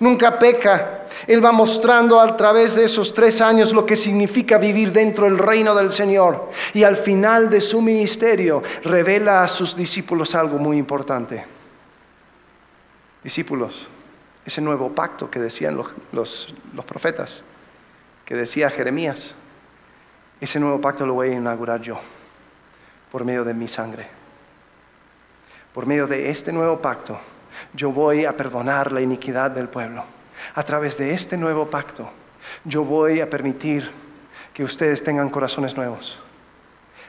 nunca 0.00 0.38
peca. 0.38 1.04
Él 1.26 1.44
va 1.44 1.52
mostrando 1.52 2.20
a 2.20 2.36
través 2.36 2.74
de 2.74 2.84
esos 2.84 3.14
tres 3.14 3.40
años 3.40 3.72
lo 3.72 3.86
que 3.86 3.96
significa 3.96 4.58
vivir 4.58 4.92
dentro 4.92 5.24
del 5.24 5.38
reino 5.38 5.74
del 5.74 5.90
Señor. 5.90 6.50
Y 6.74 6.84
al 6.84 6.96
final 6.96 7.48
de 7.48 7.60
su 7.60 7.80
ministerio 7.80 8.62
revela 8.84 9.42
a 9.42 9.48
sus 9.48 9.76
discípulos 9.76 10.34
algo 10.34 10.58
muy 10.58 10.78
importante. 10.78 11.44
Discípulos, 13.22 13.88
ese 14.44 14.60
nuevo 14.60 14.92
pacto 14.92 15.30
que 15.30 15.38
decían 15.38 15.76
los, 16.12 16.54
profetas, 16.86 17.42
que 18.24 18.34
decía 18.34 18.70
Jeremías, 18.70 19.34
ese 20.40 20.58
nuevo 20.58 20.80
pacto 20.80 21.06
lo 21.06 21.14
voy 21.14 21.28
a 21.28 21.34
inaugurar 21.34 21.80
yo 21.80 22.00
por 23.12 23.24
medio 23.24 23.44
de 23.44 23.54
mi 23.54 23.68
sangre. 23.68 24.08
Por 25.72 25.86
medio 25.86 26.06
de 26.06 26.28
este 26.30 26.52
nuevo 26.52 26.80
pacto 26.82 27.18
yo 27.74 27.90
voy 27.90 28.24
a 28.24 28.36
perdonar 28.36 28.92
la 28.92 29.00
iniquidad 29.00 29.50
del 29.50 29.68
pueblo. 29.68 30.04
A 30.54 30.62
través 30.62 30.96
de 30.98 31.14
este 31.14 31.36
nuevo 31.36 31.68
pacto, 31.70 32.08
yo 32.64 32.84
voy 32.84 33.20
a 33.20 33.30
permitir 33.30 33.90
que 34.52 34.64
ustedes 34.64 35.02
tengan 35.02 35.30
corazones 35.30 35.76
nuevos. 35.76 36.18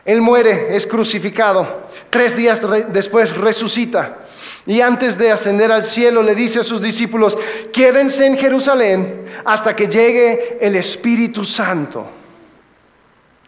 Él 0.06 0.22
muere, 0.22 0.76
es 0.76 0.86
crucificado, 0.86 1.88
tres 2.10 2.36
días 2.36 2.62
después 2.90 3.36
resucita 3.38 4.18
y 4.66 4.82
antes 4.82 5.18
de 5.18 5.32
ascender 5.32 5.72
al 5.72 5.86
cielo 5.86 6.22
le 6.22 6.36
dice 6.36 6.60
a 6.60 6.64
sus 6.64 6.82
discípulos, 6.82 7.38
quédense 7.72 8.26
en 8.26 8.38
Jerusalén 8.38 9.26
hasta 9.46 9.74
que 9.74 9.88
llegue 9.88 10.58
el 10.60 10.76
Espíritu 10.76 11.46
Santo. 11.46 12.06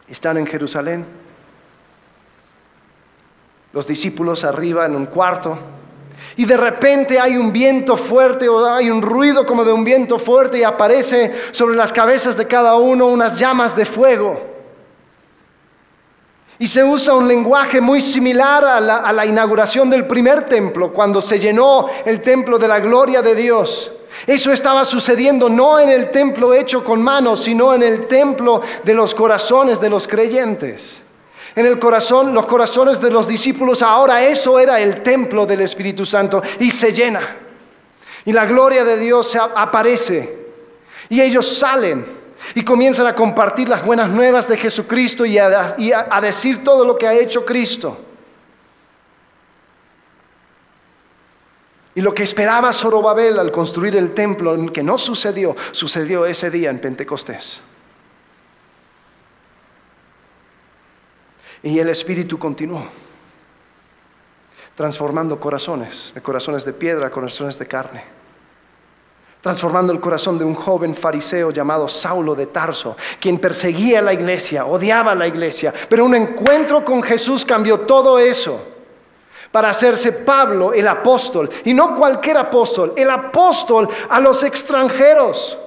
Están 0.07 0.37
en 0.37 0.47
Jerusalén. 0.47 1.05
Los 3.73 3.85
discípulos 3.85 4.45
arriba 4.45 4.85
en 4.85 4.95
un 4.95 5.07
cuarto, 5.07 5.57
y 6.37 6.45
de 6.45 6.57
repente 6.57 7.19
hay 7.19 7.37
un 7.37 7.51
viento 7.53 7.95
fuerte 7.95 8.49
o 8.49 8.65
hay 8.65 8.89
un 8.89 9.01
ruido 9.01 9.45
como 9.45 9.63
de 9.63 9.71
un 9.71 9.83
viento 9.83 10.19
fuerte 10.19 10.59
y 10.59 10.63
aparece 10.63 11.31
sobre 11.51 11.75
las 11.75 11.93
cabezas 11.93 12.35
de 12.35 12.45
cada 12.45 12.75
uno 12.75 13.07
unas 13.07 13.39
llamas 13.39 13.75
de 13.75 13.85
fuego. 13.85 14.41
Y 16.57 16.67
se 16.67 16.83
usa 16.83 17.13
un 17.13 17.27
lenguaje 17.27 17.81
muy 17.81 18.01
similar 18.01 18.63
a 18.65 18.79
la, 18.79 18.97
a 18.97 19.11
la, 19.11 19.25
inauguración 19.25 19.89
del 19.89 20.07
primer 20.07 20.45
templo, 20.45 20.93
cuando 20.93 21.21
se 21.21 21.37
llenó 21.37 21.87
el 22.05 22.21
templo 22.21 22.57
de 22.57 22.67
la 22.67 22.79
gloria 22.79 23.21
de 23.21 23.35
Dios. 23.35 23.91
Eso 24.25 24.53
estaba 24.53 24.85
sucediendo 24.85 25.49
no 25.49 25.79
en 25.79 25.89
el 25.89 26.11
templo 26.11 26.53
hecho 26.53 26.83
con 26.83 27.01
manos, 27.01 27.43
sino 27.43 27.73
en 27.73 27.83
el 27.83 28.07
templo 28.07 28.61
de 28.83 28.93
los 28.93 29.13
corazones 29.13 29.81
de 29.81 29.89
los 29.89 30.07
creyentes 30.07 31.01
en 31.55 31.65
el 31.65 31.79
corazón, 31.79 32.33
los 32.33 32.45
corazones 32.45 32.99
de 32.99 33.09
los 33.09 33.27
discípulos. 33.27 33.81
Ahora 33.81 34.23
eso 34.23 34.59
era 34.59 34.79
el 34.79 35.01
templo 35.01 35.45
del 35.45 35.61
Espíritu 35.61 36.05
Santo 36.05 36.41
y 36.59 36.69
se 36.69 36.91
llena. 36.91 37.37
Y 38.25 38.33
la 38.33 38.45
gloria 38.45 38.83
de 38.83 38.97
Dios 38.97 39.35
aparece. 39.35 40.45
Y 41.09 41.21
ellos 41.21 41.57
salen 41.57 42.05
y 42.53 42.63
comienzan 42.63 43.07
a 43.07 43.15
compartir 43.15 43.69
las 43.69 43.85
buenas 43.85 44.09
nuevas 44.09 44.47
de 44.47 44.57
Jesucristo 44.57 45.25
y 45.25 45.37
a, 45.37 45.75
decir 46.21 46.63
todo 46.63 46.83
lo 46.83 46.97
que 46.97 47.07
ha 47.07 47.13
hecho 47.13 47.45
Cristo. 47.45 47.99
Y 51.93 52.01
lo 52.01 52.13
que 52.13 52.23
esperaba 52.23 52.73
Zorobabel 52.73 53.39
al 53.39 53.51
construir 53.51 53.95
el 53.95 54.13
templo, 54.13 54.71
que 54.73 54.83
no 54.83 54.97
sucedió, 54.97 55.55
sucedió 55.71 56.25
ese 56.25 56.49
día 56.49 56.69
en 56.69 56.79
Pentecostés. 56.79 57.61
Y 61.65 61.79
el 61.79 61.89
Espíritu 61.89 62.37
continuó, 62.37 62.83
transformando 64.75 65.39
corazones, 65.39 66.11
de 66.13 66.21
corazones 66.21 66.63
de 66.63 66.73
piedra 66.73 67.07
a 67.07 67.09
corazones 67.09 67.57
de 67.57 67.65
carne, 67.65 68.03
transformando 69.41 69.91
el 69.91 69.99
corazón 69.99 70.37
de 70.37 70.45
un 70.45 70.53
joven 70.53 70.93
fariseo 70.93 71.49
llamado 71.49 71.89
Saulo 71.89 72.35
de 72.35 72.45
Tarso, 72.45 72.95
quien 73.19 73.39
perseguía 73.39 73.99
la 73.99 74.13
iglesia, 74.13 74.67
odiaba 74.67 75.15
la 75.15 75.25
iglesia, 75.25 75.73
pero 75.89 76.05
un 76.05 76.13
encuentro 76.13 76.85
con 76.85 77.01
Jesús 77.01 77.43
cambió 77.43 77.79
todo 77.79 78.19
eso 78.19 78.61
para 79.51 79.69
hacerse 79.69 80.11
Pablo 80.11 80.71
el 80.71 80.87
apóstol, 80.87 81.49
y 81.63 81.73
no 81.73 81.95
cualquier 81.95 82.37
apóstol, 82.37 82.93
el 82.95 83.09
apóstol 83.09 83.89
a 84.07 84.19
los 84.19 84.43
extranjeros, 84.43 85.57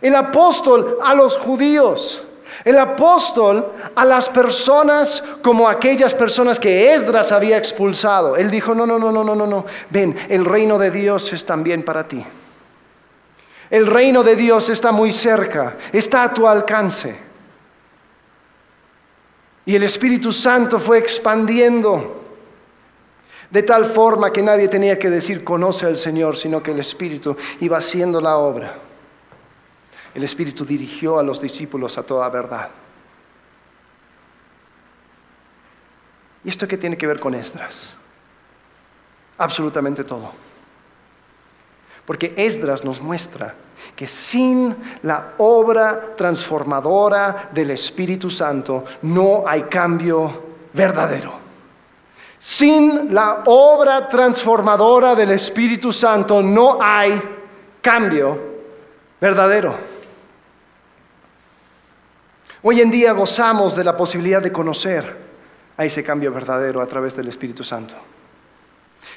el 0.00 0.14
apóstol 0.14 0.96
a 1.04 1.14
los 1.14 1.36
judíos. 1.36 2.22
El 2.64 2.78
apóstol 2.78 3.72
a 3.94 4.04
las 4.04 4.28
personas 4.28 5.22
como 5.42 5.68
aquellas 5.68 6.14
personas 6.14 6.60
que 6.60 6.92
Esdras 6.92 7.32
había 7.32 7.56
expulsado. 7.56 8.36
Él 8.36 8.50
dijo, 8.50 8.74
no, 8.74 8.86
no, 8.86 8.98
no, 8.98 9.10
no, 9.10 9.24
no, 9.24 9.34
no, 9.34 9.46
no. 9.46 9.64
Ven, 9.90 10.16
el 10.28 10.44
reino 10.44 10.78
de 10.78 10.90
Dios 10.90 11.32
es 11.32 11.44
también 11.44 11.84
para 11.84 12.06
ti. 12.06 12.24
El 13.68 13.86
reino 13.86 14.22
de 14.22 14.36
Dios 14.36 14.68
está 14.68 14.92
muy 14.92 15.12
cerca, 15.12 15.76
está 15.92 16.24
a 16.24 16.34
tu 16.34 16.46
alcance. 16.46 17.16
Y 19.64 19.74
el 19.74 19.82
Espíritu 19.82 20.30
Santo 20.30 20.78
fue 20.78 20.98
expandiendo 20.98 22.20
de 23.50 23.62
tal 23.62 23.86
forma 23.86 24.32
que 24.32 24.42
nadie 24.42 24.68
tenía 24.68 24.98
que 24.98 25.10
decir 25.10 25.42
conoce 25.42 25.86
al 25.86 25.98
Señor, 25.98 26.36
sino 26.36 26.62
que 26.62 26.70
el 26.70 26.80
Espíritu 26.80 27.36
iba 27.60 27.78
haciendo 27.78 28.20
la 28.20 28.36
obra 28.36 28.74
el 30.14 30.24
Espíritu 30.24 30.64
dirigió 30.64 31.18
a 31.18 31.22
los 31.22 31.40
discípulos 31.40 31.96
a 31.96 32.02
toda 32.02 32.28
verdad. 32.28 32.68
¿Y 36.44 36.48
esto 36.48 36.66
qué 36.66 36.76
tiene 36.76 36.98
que 36.98 37.06
ver 37.06 37.20
con 37.20 37.34
Esdras? 37.34 37.94
Absolutamente 39.38 40.04
todo. 40.04 40.32
Porque 42.04 42.34
Esdras 42.36 42.84
nos 42.84 43.00
muestra 43.00 43.54
que 43.94 44.06
sin 44.06 44.76
la 45.02 45.34
obra 45.38 46.14
transformadora 46.16 47.50
del 47.52 47.70
Espíritu 47.70 48.28
Santo 48.28 48.84
no 49.02 49.44
hay 49.46 49.62
cambio 49.62 50.42
verdadero. 50.72 51.40
Sin 52.38 53.14
la 53.14 53.44
obra 53.46 54.08
transformadora 54.08 55.14
del 55.14 55.30
Espíritu 55.30 55.92
Santo 55.92 56.42
no 56.42 56.78
hay 56.80 57.22
cambio 57.80 58.36
verdadero. 59.20 59.91
Hoy 62.64 62.80
en 62.80 62.92
día 62.92 63.12
gozamos 63.12 63.74
de 63.74 63.82
la 63.82 63.96
posibilidad 63.96 64.40
de 64.40 64.52
conocer 64.52 65.16
a 65.76 65.84
ese 65.84 66.04
cambio 66.04 66.32
verdadero 66.32 66.80
a 66.80 66.86
través 66.86 67.16
del 67.16 67.26
Espíritu 67.26 67.64
Santo. 67.64 67.96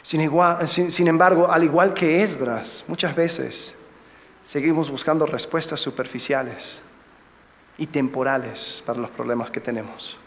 Sin, 0.01 1.07
embargo, 1.07 1.47
al 1.49 1.63
igual 1.63 1.93
que 1.93 2.23
Esdras, 2.23 2.83
muchas 2.87 3.15
veces 3.15 3.73
seguimos 4.43 4.89
buscando 4.89 5.27
respuestas 5.27 5.79
superficiales 5.79 6.79
y 7.77 7.87
temporales 7.87 8.81
para 8.85 8.99
los 8.99 9.11
problemas 9.11 9.51
que 9.51 9.59
tenemos. 9.59 10.17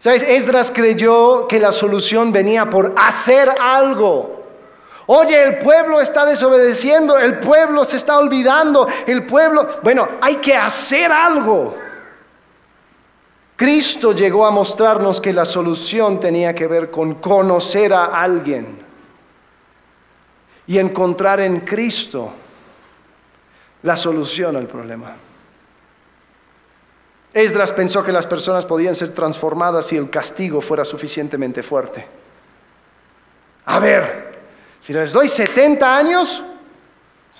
¿Sabes? 0.00 0.22
Esdras 0.22 0.72
creyó 0.74 1.46
que 1.46 1.60
la 1.60 1.70
solución 1.70 2.32
venía 2.32 2.68
por 2.68 2.94
hacer 2.96 3.54
algo 3.60 4.43
Oye, 5.06 5.42
el 5.42 5.58
pueblo 5.58 6.00
está 6.00 6.24
desobedeciendo, 6.24 7.18
el 7.18 7.38
pueblo 7.38 7.84
se 7.84 7.98
está 7.98 8.18
olvidando, 8.18 8.88
el 9.06 9.26
pueblo... 9.26 9.80
Bueno, 9.82 10.06
hay 10.20 10.36
que 10.36 10.56
hacer 10.56 11.12
algo. 11.12 11.76
Cristo 13.56 14.12
llegó 14.12 14.46
a 14.46 14.50
mostrarnos 14.50 15.20
que 15.20 15.32
la 15.32 15.44
solución 15.44 16.18
tenía 16.18 16.54
que 16.54 16.66
ver 16.66 16.90
con 16.90 17.16
conocer 17.16 17.92
a 17.92 18.06
alguien 18.06 18.78
y 20.66 20.78
encontrar 20.78 21.40
en 21.40 21.60
Cristo 21.60 22.32
la 23.82 23.96
solución 23.96 24.56
al 24.56 24.66
problema. 24.66 25.14
Esdras 27.34 27.72
pensó 27.72 28.02
que 28.02 28.12
las 28.12 28.26
personas 28.26 28.64
podían 28.64 28.94
ser 28.94 29.12
transformadas 29.12 29.86
si 29.86 29.96
el 29.96 30.08
castigo 30.08 30.60
fuera 30.60 30.84
suficientemente 30.84 31.62
fuerte. 31.62 32.06
A 33.66 33.78
ver, 33.78 34.23
si 34.84 34.92
les 34.92 35.14
doy 35.14 35.28
70 35.28 35.96
años, 35.96 36.42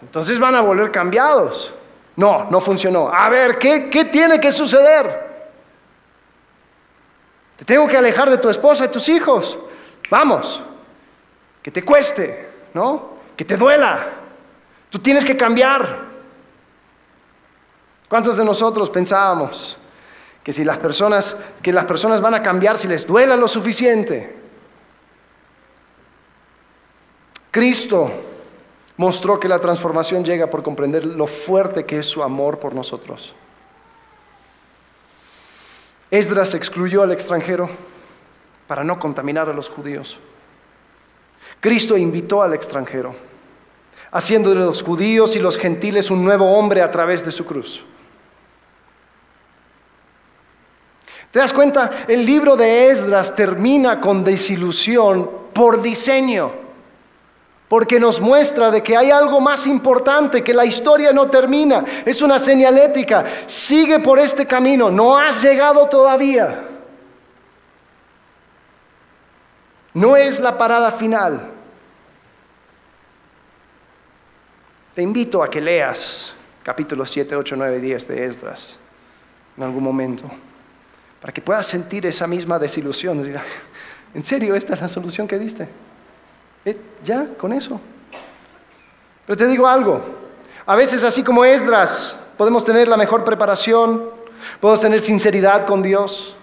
entonces 0.00 0.38
van 0.38 0.54
a 0.54 0.62
volver 0.62 0.90
cambiados. 0.90 1.74
No, 2.16 2.48
no 2.50 2.58
funcionó. 2.58 3.10
A 3.12 3.28
ver, 3.28 3.58
¿qué, 3.58 3.90
qué 3.90 4.06
tiene 4.06 4.40
que 4.40 4.50
suceder? 4.50 5.50
Te 7.56 7.66
tengo 7.66 7.86
que 7.86 7.98
alejar 7.98 8.30
de 8.30 8.38
tu 8.38 8.48
esposa 8.48 8.86
y 8.86 8.88
tus 8.88 9.10
hijos. 9.10 9.58
Vamos, 10.08 10.58
que 11.60 11.70
te 11.70 11.84
cueste, 11.84 12.48
¿no? 12.72 13.18
Que 13.36 13.44
te 13.44 13.58
duela. 13.58 14.06
Tú 14.88 14.98
tienes 14.98 15.22
que 15.22 15.36
cambiar. 15.36 15.98
¿Cuántos 18.08 18.38
de 18.38 18.44
nosotros 18.46 18.88
pensábamos 18.88 19.76
que 20.42 20.54
si 20.54 20.64
las 20.64 20.78
personas 20.78 21.36
que 21.60 21.74
las 21.74 21.84
personas 21.84 22.22
van 22.22 22.32
a 22.32 22.40
cambiar 22.40 22.78
si 22.78 22.88
les 22.88 23.06
duela 23.06 23.36
lo 23.36 23.48
suficiente? 23.48 24.43
Cristo 27.54 28.08
mostró 28.96 29.38
que 29.38 29.46
la 29.46 29.60
transformación 29.60 30.24
llega 30.24 30.50
por 30.50 30.64
comprender 30.64 31.06
lo 31.06 31.28
fuerte 31.28 31.86
que 31.86 32.00
es 32.00 32.06
su 32.06 32.20
amor 32.20 32.58
por 32.58 32.74
nosotros. 32.74 33.32
Esdras 36.10 36.52
excluyó 36.54 37.02
al 37.02 37.12
extranjero 37.12 37.70
para 38.66 38.82
no 38.82 38.98
contaminar 38.98 39.48
a 39.48 39.52
los 39.52 39.68
judíos. 39.68 40.18
Cristo 41.60 41.96
invitó 41.96 42.42
al 42.42 42.54
extranjero, 42.54 43.14
haciendo 44.10 44.50
de 44.50 44.56
los 44.56 44.82
judíos 44.82 45.36
y 45.36 45.38
los 45.38 45.56
gentiles 45.56 46.10
un 46.10 46.24
nuevo 46.24 46.58
hombre 46.58 46.82
a 46.82 46.90
través 46.90 47.24
de 47.24 47.30
su 47.30 47.44
cruz. 47.44 47.84
¿Te 51.30 51.38
das 51.38 51.52
cuenta? 51.52 52.04
El 52.08 52.26
libro 52.26 52.56
de 52.56 52.90
Esdras 52.90 53.32
termina 53.32 54.00
con 54.00 54.24
desilusión 54.24 55.30
por 55.52 55.80
diseño 55.80 56.63
porque 57.74 57.98
nos 57.98 58.20
muestra 58.20 58.70
de 58.70 58.84
que 58.84 58.96
hay 58.96 59.10
algo 59.10 59.40
más 59.40 59.66
importante, 59.66 60.44
que 60.44 60.54
la 60.54 60.64
historia 60.64 61.12
no 61.12 61.28
termina, 61.28 61.84
es 62.06 62.22
una 62.22 62.38
señalética, 62.38 63.24
sigue 63.48 63.98
por 63.98 64.20
este 64.20 64.46
camino, 64.46 64.92
no 64.92 65.18
has 65.18 65.42
llegado 65.42 65.88
todavía. 65.88 66.68
No 69.92 70.16
es 70.16 70.38
la 70.38 70.56
parada 70.56 70.92
final. 70.92 71.50
Te 74.94 75.02
invito 75.02 75.42
a 75.42 75.50
que 75.50 75.60
leas 75.60 76.32
capítulos 76.62 77.10
7, 77.10 77.34
8, 77.34 77.56
9, 77.58 77.80
10 77.80 78.06
de 78.06 78.24
Esdras 78.24 78.76
en 79.56 79.64
algún 79.64 79.82
momento, 79.82 80.30
para 81.20 81.32
que 81.32 81.42
puedas 81.42 81.66
sentir 81.66 82.06
esa 82.06 82.28
misma 82.28 82.56
desilusión. 82.56 83.28
¿En 84.14 84.22
serio 84.22 84.54
esta 84.54 84.74
es 84.74 84.80
la 84.80 84.88
solución 84.88 85.26
que 85.26 85.40
diste? 85.40 85.68
Eh, 86.64 86.76
ya, 87.04 87.28
con 87.38 87.52
eso. 87.52 87.80
Pero 89.26 89.36
te 89.36 89.46
digo 89.46 89.66
algo, 89.66 90.00
a 90.66 90.76
veces 90.76 91.04
así 91.04 91.22
como 91.22 91.44
Esdras, 91.44 92.16
podemos 92.36 92.64
tener 92.64 92.88
la 92.88 92.96
mejor 92.96 93.24
preparación, 93.24 94.10
podemos 94.60 94.80
tener 94.80 95.00
sinceridad 95.00 95.66
con 95.66 95.82
Dios, 95.82 96.34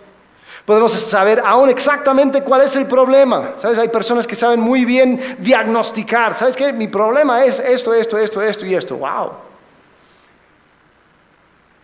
podemos 0.65 0.91
saber 0.91 1.41
aún 1.45 1.69
exactamente 1.69 2.43
cuál 2.43 2.61
es 2.61 2.75
el 2.75 2.85
problema. 2.85 3.53
¿Sabes? 3.55 3.77
Hay 3.77 3.89
personas 3.89 4.27
que 4.27 4.35
saben 4.35 4.59
muy 4.59 4.85
bien 4.85 5.37
diagnosticar. 5.39 6.35
¿Sabes 6.35 6.55
qué? 6.55 6.71
Mi 6.71 6.87
problema 6.87 7.43
es 7.43 7.59
esto, 7.59 7.93
esto, 7.93 8.17
esto, 8.17 8.41
esto 8.41 8.65
y 8.65 8.75
esto. 8.75 8.95
¡Wow! 8.97 9.31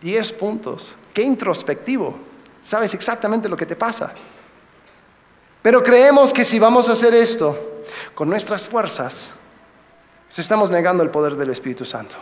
Diez 0.00 0.32
puntos. 0.32 0.94
Qué 1.12 1.22
introspectivo. 1.22 2.16
Sabes 2.62 2.94
exactamente 2.94 3.48
lo 3.48 3.56
que 3.56 3.66
te 3.66 3.74
pasa. 3.74 4.12
Pero 5.62 5.82
creemos 5.82 6.32
que 6.32 6.44
si 6.44 6.58
vamos 6.58 6.88
a 6.88 6.92
hacer 6.92 7.14
esto 7.14 7.82
con 8.14 8.28
nuestras 8.28 8.66
fuerzas, 8.66 9.32
pues 10.26 10.38
estamos 10.38 10.70
negando 10.70 11.02
el 11.02 11.10
poder 11.10 11.36
del 11.36 11.50
Espíritu 11.50 11.84
Santo. 11.84 12.16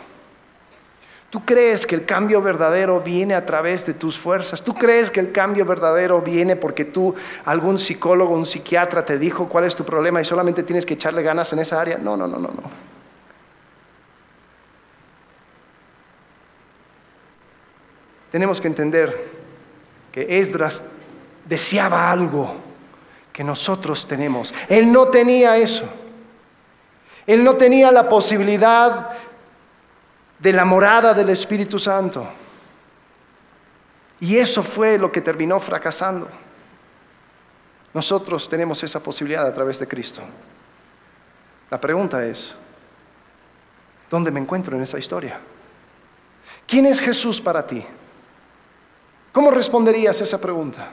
¿Tú 1.29 1.43
crees 1.43 1.85
que 1.85 1.93
el 1.93 2.05
cambio 2.05 2.41
verdadero 2.41 3.01
viene 3.01 3.35
a 3.35 3.45
través 3.45 3.85
de 3.85 3.93
tus 3.93 4.17
fuerzas? 4.17 4.63
¿Tú 4.63 4.73
crees 4.73 5.11
que 5.11 5.19
el 5.19 5.33
cambio 5.33 5.65
verdadero 5.65 6.21
viene 6.21 6.55
porque 6.55 6.85
tú, 6.85 7.13
algún 7.43 7.77
psicólogo, 7.77 8.33
un 8.33 8.45
psiquiatra 8.45 9.03
te 9.03 9.17
dijo 9.17 9.49
cuál 9.49 9.65
es 9.65 9.75
tu 9.75 9.83
problema 9.83 10.21
y 10.21 10.25
solamente 10.25 10.63
tienes 10.63 10.85
que 10.85 10.93
echarle 10.93 11.21
ganas 11.23 11.51
en 11.51 11.59
esa 11.59 11.81
área? 11.81 11.97
No, 11.97 12.15
no, 12.15 12.27
no, 12.27 12.37
no, 12.37 12.47
no. 12.47 12.87
Tenemos 18.31 18.61
que 18.61 18.67
entender 18.67 19.29
que 20.13 20.39
Esdras 20.39 20.81
deseaba 21.45 22.09
algo 22.09 22.66
que 23.37 23.43
nosotros 23.43 24.07
tenemos. 24.07 24.51
Él 24.67 24.91
no 24.91 25.09
tenía 25.09 25.57
eso. 25.57 25.87
Él 27.27 27.43
no 27.43 27.55
tenía 27.55 27.91
la 27.91 28.09
posibilidad 28.09 29.11
de 30.39 30.53
la 30.53 30.65
morada 30.65 31.13
del 31.13 31.29
Espíritu 31.29 31.77
Santo. 31.77 32.27
Y 34.19 34.37
eso 34.37 34.63
fue 34.63 34.97
lo 34.97 35.11
que 35.11 35.21
terminó 35.21 35.59
fracasando. 35.59 36.27
Nosotros 37.93 38.49
tenemos 38.49 38.81
esa 38.81 39.03
posibilidad 39.03 39.45
a 39.45 39.53
través 39.53 39.77
de 39.77 39.87
Cristo. 39.87 40.21
La 41.69 41.79
pregunta 41.79 42.25
es, 42.25 42.55
¿dónde 44.09 44.31
me 44.31 44.39
encuentro 44.39 44.75
en 44.75 44.81
esa 44.81 44.97
historia? 44.97 45.39
¿Quién 46.65 46.87
es 46.87 46.99
Jesús 46.99 47.39
para 47.39 47.67
ti? 47.67 47.85
¿Cómo 49.31 49.51
responderías 49.51 50.19
a 50.21 50.23
esa 50.23 50.41
pregunta? 50.41 50.89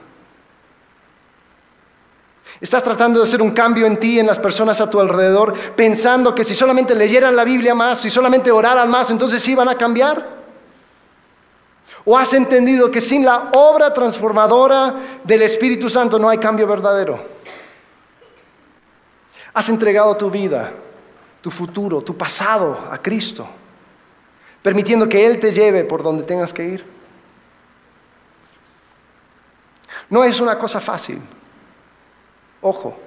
Estás 2.61 2.83
tratando 2.83 3.19
de 3.19 3.23
hacer 3.23 3.41
un 3.41 3.51
cambio 3.51 3.85
en 3.85 3.97
ti, 3.97 4.19
en 4.19 4.27
las 4.27 4.39
personas 4.39 4.79
a 4.79 4.89
tu 4.89 4.99
alrededor, 4.99 5.53
pensando 5.75 6.33
que 6.33 6.43
si 6.43 6.55
solamente 6.55 6.95
leyeran 6.95 7.35
la 7.35 7.43
Biblia 7.43 7.75
más, 7.75 7.99
si 8.01 8.09
solamente 8.09 8.51
oraran 8.51 8.89
más, 8.89 9.09
entonces 9.09 9.41
sí 9.41 9.53
van 9.53 9.67
a 9.67 9.77
cambiar. 9.77 10.45
¿O 12.05 12.17
has 12.17 12.33
entendido 12.33 12.89
que 12.91 13.01
sin 13.01 13.25
la 13.25 13.49
obra 13.53 13.93
transformadora 13.93 14.95
del 15.23 15.41
Espíritu 15.41 15.89
Santo 15.89 16.17
no 16.17 16.29
hay 16.29 16.37
cambio 16.37 16.67
verdadero? 16.67 17.19
Has 19.53 19.67
entregado 19.69 20.15
tu 20.15 20.29
vida, 20.29 20.71
tu 21.41 21.51
futuro, 21.51 22.01
tu 22.01 22.15
pasado 22.15 22.87
a 22.91 22.97
Cristo, 22.99 23.47
permitiendo 24.61 25.09
que 25.09 25.25
Él 25.25 25.39
te 25.39 25.51
lleve 25.51 25.83
por 25.83 26.03
donde 26.03 26.23
tengas 26.23 26.53
que 26.53 26.63
ir. 26.63 26.85
No 30.09 30.23
es 30.23 30.39
una 30.39 30.57
cosa 30.57 30.79
fácil. 30.79 31.21
Ojo, 32.67 32.97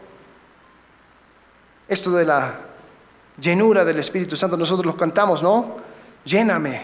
esto 1.88 2.12
de 2.12 2.24
la 2.24 2.60
llenura 3.40 3.84
del 3.84 3.98
Espíritu 3.98 4.36
Santo, 4.36 4.56
nosotros 4.56 4.86
lo 4.86 4.96
cantamos, 4.96 5.42
¿no? 5.42 5.78
Lléname. 6.24 6.80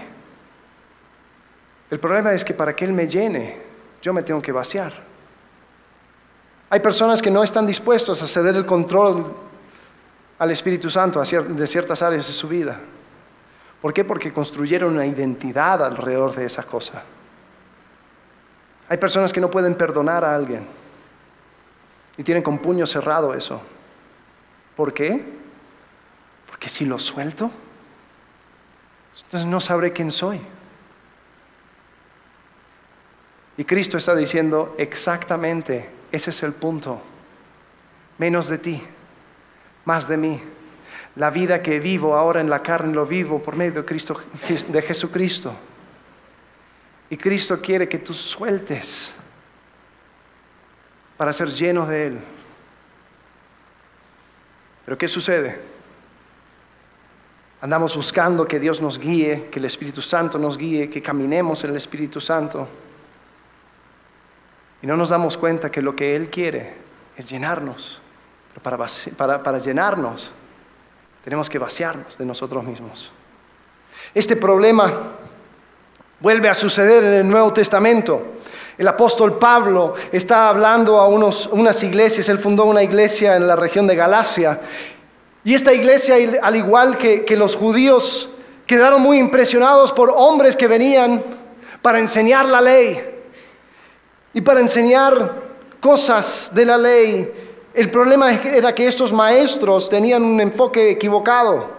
El 1.89 2.01
problema 2.01 2.33
es 2.33 2.45
que 2.45 2.53
para 2.53 2.75
que 2.75 2.85
Él 2.85 2.93
me 2.93 3.07
llene, 3.07 3.61
yo 4.03 4.13
me 4.13 4.23
tengo 4.23 4.43
que 4.43 4.51
vaciar. 4.51 4.93
Hay 6.69 6.81
personas 6.81 7.23
que 7.23 7.31
no 7.31 7.45
están 7.45 7.65
dispuestas 7.65 8.21
a 8.23 8.27
ceder 8.27 8.57
el 8.57 8.67
control 8.67 9.25
al 10.41 10.51
Espíritu 10.51 10.91
Santo 10.91 11.23
de 11.23 11.67
ciertas 11.69 12.03
áreas 12.03 12.27
de 12.27 12.33
su 12.33 12.49
vida. 12.49 12.81
¿Por 13.81 13.95
qué? 13.95 14.05
Porque 14.05 14.33
construyeron 14.33 14.95
una 14.95 15.07
identidad 15.07 15.81
alrededor 15.85 16.35
de 16.35 16.47
esa 16.47 16.65
cosa. 16.65 17.05
Hay 18.89 18.99
personas 18.99 19.33
que 19.33 19.41
no 19.41 19.49
pueden 19.49 19.77
perdonar 19.77 20.25
a 20.25 20.35
alguien 20.35 20.84
y 22.17 22.23
tienen 22.23 22.43
con 22.43 22.59
puño 22.59 22.87
cerrado 22.87 23.35
eso. 23.35 23.61
¿Por 24.77 24.93
qué? 24.93 25.25
Porque 26.49 26.69
si 26.69 26.85
lo 26.85 26.99
suelto, 26.99 27.51
entonces 29.25 29.49
no 29.49 29.61
sabré 29.61 29.93
quién 29.93 30.11
soy. 30.11 30.41
Y 33.57 33.65
Cristo 33.65 33.97
está 33.97 34.15
diciendo 34.15 34.75
exactamente, 34.79 35.89
ese 36.11 36.31
es 36.31 36.43
el 36.43 36.53
punto. 36.53 37.01
Menos 38.19 38.49
de 38.49 38.59
ti, 38.59 38.83
más 39.85 40.09
de 40.09 40.17
mí. 40.17 40.43
La 41.17 41.31
vida 41.31 41.63
que 41.63 41.79
vivo 41.79 42.17
ahora 42.17 42.41
en 42.41 42.51
la 42.51 42.63
carne 42.63 42.93
lo 42.93 43.07
vivo 43.07 43.41
por 43.41 43.55
medio 43.55 43.83
de, 43.83 43.85
Cristo, 43.85 44.21
de 44.69 44.83
Jesucristo. 44.83 45.55
Y 47.11 47.17
Cristo 47.17 47.61
quiere 47.61 47.89
que 47.89 47.99
tú 47.99 48.13
sueltes 48.13 49.13
para 51.17 51.33
ser 51.33 51.49
llenos 51.51 51.89
de 51.89 52.07
Él. 52.07 52.19
Pero 54.85 54.99
¿qué 54.99 55.09
sucede? 55.09 55.59
Andamos 57.61 57.97
buscando 57.97 58.47
que 58.47 58.61
Dios 58.61 58.83
nos 58.83 58.99
guíe, 58.99 59.49
que 59.51 59.59
el 59.59 59.65
Espíritu 59.65 60.03
Santo 60.03 60.39
nos 60.39 60.59
guíe, 60.59 60.91
que 60.91 61.01
caminemos 61.01 61.65
en 61.65 61.71
el 61.71 61.77
Espíritu 61.77 62.21
Santo. 62.21 62.69
Y 64.83 64.87
no 64.87 64.97
nos 64.97 65.09
damos 65.09 65.39
cuenta 65.39 65.71
que 65.71 65.81
lo 65.81 65.97
que 65.97 66.15
Él 66.15 66.29
quiere 66.29 66.75
es 67.17 67.31
llenarnos. 67.31 68.03
Pero 68.53 68.77
para, 69.17 69.43
para 69.43 69.59
llenarnos 69.59 70.31
tenemos 71.25 71.49
que 71.49 71.59
vaciarnos 71.59 72.19
de 72.19 72.27
nosotros 72.27 72.63
mismos. 72.65 73.11
Este 74.15 74.37
problema 74.37 75.13
vuelve 76.21 76.51
a 76.51 76.55
suceder 76.55 77.03
en 77.03 77.13
el 77.15 77.29
Nuevo 77.29 77.53
Testamento. 77.53 78.35
El 78.77 78.89
apóstol 78.89 79.39
Pablo 79.39 79.95
está 80.11 80.49
hablando 80.49 80.99
a 80.99 81.07
unas 81.09 81.83
iglesias, 81.83 82.29
él 82.29 82.39
fundó 82.39 82.65
una 82.65 82.83
iglesia 82.83 83.37
en 83.37 83.47
la 83.47 83.57
región 83.57 83.87
de 83.87 83.95
Galacia 83.95 84.61
y 85.45 85.53
esta 85.53 85.75
iglesia, 85.75 86.17
al 86.43 86.57
igual 86.57 86.97
que, 86.97 87.37
los 87.37 87.55
judíos, 87.55 88.31
quedaron 88.67 89.03
muy 89.03 89.19
impresionados 89.19 89.93
por 89.93 90.11
hombres 90.17 90.57
que 90.57 90.67
venían 90.67 91.23
para 91.83 91.99
enseñar 91.99 92.47
la 92.47 92.63
ley 92.63 92.99
y 94.33 94.41
para 94.41 94.61
enseñar 94.61 95.43
cosas 95.81 96.51
de 96.55 96.65
la 96.65 96.79
ley. 96.79 97.31
El 97.75 97.91
problema 97.91 98.33
era 98.33 98.75
que 98.75 98.87
estos 98.87 99.13
maestros 99.13 99.91
tenían 99.91 100.25
un 100.25 100.41
enfoque 100.41 100.93
equivocado. 100.93 101.73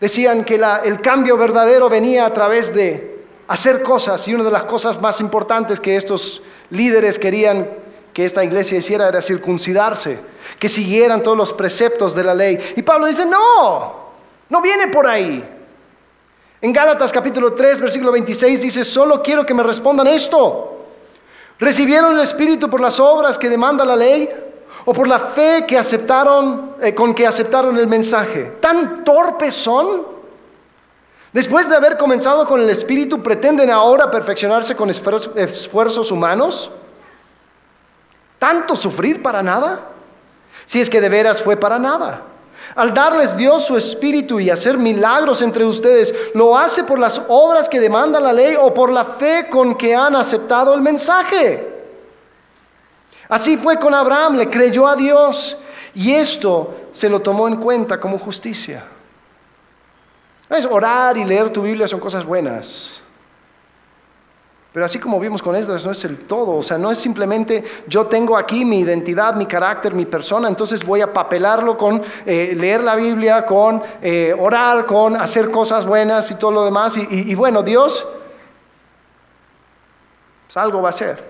Decían 0.00 0.42
que 0.42 0.56
el 0.56 1.00
cambio 1.00 1.36
verdadero 1.36 1.88
venía 1.88 2.26
a 2.26 2.32
través 2.32 2.74
de 2.74 3.11
hacer 3.52 3.82
cosas 3.82 4.26
y 4.26 4.34
una 4.34 4.44
de 4.44 4.50
las 4.50 4.64
cosas 4.64 4.98
más 4.98 5.20
importantes 5.20 5.78
que 5.78 5.94
estos 5.94 6.40
líderes 6.70 7.18
querían 7.18 7.68
que 8.14 8.24
esta 8.24 8.42
iglesia 8.42 8.78
hiciera 8.78 9.08
era 9.08 9.20
circuncidarse, 9.20 10.18
que 10.58 10.70
siguieran 10.70 11.22
todos 11.22 11.36
los 11.36 11.52
preceptos 11.52 12.14
de 12.14 12.24
la 12.24 12.34
ley. 12.34 12.58
Y 12.76 12.82
Pablo 12.82 13.06
dice, 13.06 13.26
no, 13.26 13.94
no 14.48 14.62
viene 14.62 14.88
por 14.88 15.06
ahí. 15.06 15.44
En 16.62 16.72
Gálatas 16.72 17.12
capítulo 17.12 17.52
3, 17.52 17.82
versículo 17.82 18.10
26 18.12 18.62
dice, 18.62 18.84
solo 18.84 19.22
quiero 19.22 19.44
que 19.44 19.52
me 19.52 19.62
respondan 19.62 20.06
esto. 20.06 20.86
¿Recibieron 21.58 22.14
el 22.14 22.20
Espíritu 22.20 22.70
por 22.70 22.80
las 22.80 22.98
obras 23.00 23.36
que 23.36 23.50
demanda 23.50 23.84
la 23.84 23.96
ley 23.96 24.30
o 24.86 24.94
por 24.94 25.06
la 25.06 25.18
fe 25.18 25.66
que 25.68 25.76
aceptaron, 25.76 26.76
eh, 26.80 26.94
con 26.94 27.12
que 27.12 27.26
aceptaron 27.26 27.76
el 27.76 27.86
mensaje? 27.86 28.52
¿Tan 28.60 29.04
torpes 29.04 29.54
son? 29.54 30.11
Después 31.32 31.68
de 31.68 31.76
haber 31.76 31.96
comenzado 31.96 32.46
con 32.46 32.60
el 32.60 32.68
Espíritu, 32.68 33.22
¿pretenden 33.22 33.70
ahora 33.70 34.10
perfeccionarse 34.10 34.76
con 34.76 34.90
esfuerzos 34.90 36.10
humanos? 36.10 36.70
¿Tanto 38.38 38.76
sufrir 38.76 39.22
para 39.22 39.42
nada? 39.42 39.80
Si 40.66 40.80
es 40.80 40.90
que 40.90 41.00
de 41.00 41.08
veras 41.08 41.40
fue 41.40 41.56
para 41.56 41.78
nada. 41.78 42.22
Al 42.74 42.92
darles 42.92 43.36
Dios 43.36 43.64
su 43.64 43.76
espíritu 43.76 44.40
y 44.40 44.50
hacer 44.50 44.78
milagros 44.78 45.42
entre 45.42 45.64
ustedes, 45.64 46.14
¿lo 46.34 46.56
hace 46.56 46.84
por 46.84 46.98
las 46.98 47.20
obras 47.28 47.68
que 47.68 47.80
demanda 47.80 48.20
la 48.20 48.32
ley 48.32 48.56
o 48.58 48.72
por 48.72 48.90
la 48.90 49.04
fe 49.04 49.48
con 49.50 49.74
que 49.74 49.94
han 49.94 50.14
aceptado 50.16 50.74
el 50.74 50.80
mensaje? 50.80 51.68
Así 53.28 53.56
fue 53.56 53.78
con 53.78 53.94
Abraham, 53.94 54.36
le 54.36 54.50
creyó 54.50 54.86
a 54.86 54.96
Dios 54.96 55.56
y 55.94 56.12
esto 56.12 56.74
se 56.92 57.08
lo 57.08 57.20
tomó 57.20 57.48
en 57.48 57.56
cuenta 57.56 57.98
como 57.98 58.18
justicia. 58.18 58.84
Es 60.52 60.66
orar 60.66 61.16
y 61.16 61.24
leer 61.24 61.50
tu 61.50 61.62
Biblia 61.62 61.88
son 61.88 61.98
cosas 61.98 62.24
buenas. 62.24 63.00
Pero 64.72 64.86
así 64.86 64.98
como 64.98 65.20
vimos 65.20 65.42
con 65.42 65.54
Esdras, 65.54 65.84
no 65.84 65.90
es 65.90 66.02
el 66.04 66.20
todo, 66.20 66.52
o 66.52 66.62
sea, 66.62 66.78
no 66.78 66.90
es 66.90 66.98
simplemente 66.98 67.62
yo 67.86 68.06
tengo 68.06 68.38
aquí 68.38 68.64
mi 68.64 68.80
identidad, 68.80 69.34
mi 69.34 69.44
carácter, 69.44 69.92
mi 69.92 70.06
persona, 70.06 70.48
entonces 70.48 70.82
voy 70.82 71.02
a 71.02 71.12
papelarlo 71.12 71.76
con 71.76 72.02
eh, 72.24 72.54
leer 72.56 72.82
la 72.82 72.96
Biblia, 72.96 73.44
con 73.44 73.82
eh, 74.00 74.34
orar, 74.38 74.86
con 74.86 75.16
hacer 75.16 75.50
cosas 75.50 75.84
buenas 75.84 76.30
y 76.30 76.36
todo 76.36 76.52
lo 76.52 76.64
demás. 76.64 76.96
Y, 76.96 77.34
bueno, 77.34 77.62
Dios, 77.62 78.06
pues 80.46 80.56
algo 80.56 80.80
va 80.80 80.88
a 80.88 80.90
hacer. 80.90 81.22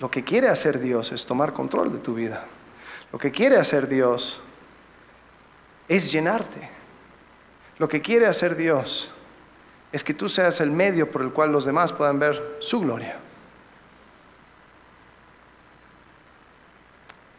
Lo 0.00 0.10
que 0.10 0.24
quiere 0.24 0.48
hacer 0.48 0.80
Dios 0.80 1.12
es 1.12 1.24
tomar 1.24 1.52
control 1.52 1.92
de 1.92 1.98
tu 1.98 2.14
vida. 2.14 2.46
Lo 3.12 3.18
que 3.18 3.30
quiere 3.30 3.58
hacer 3.58 3.86
Dios 3.86 4.40
es 5.90 6.12
llenarte. 6.12 6.70
Lo 7.78 7.88
que 7.88 8.00
quiere 8.00 8.26
hacer 8.26 8.54
Dios 8.54 9.10
es 9.90 10.04
que 10.04 10.14
tú 10.14 10.28
seas 10.28 10.60
el 10.60 10.70
medio 10.70 11.10
por 11.10 11.20
el 11.20 11.32
cual 11.32 11.50
los 11.50 11.64
demás 11.64 11.92
puedan 11.92 12.20
ver 12.20 12.58
su 12.60 12.80
gloria. 12.80 13.16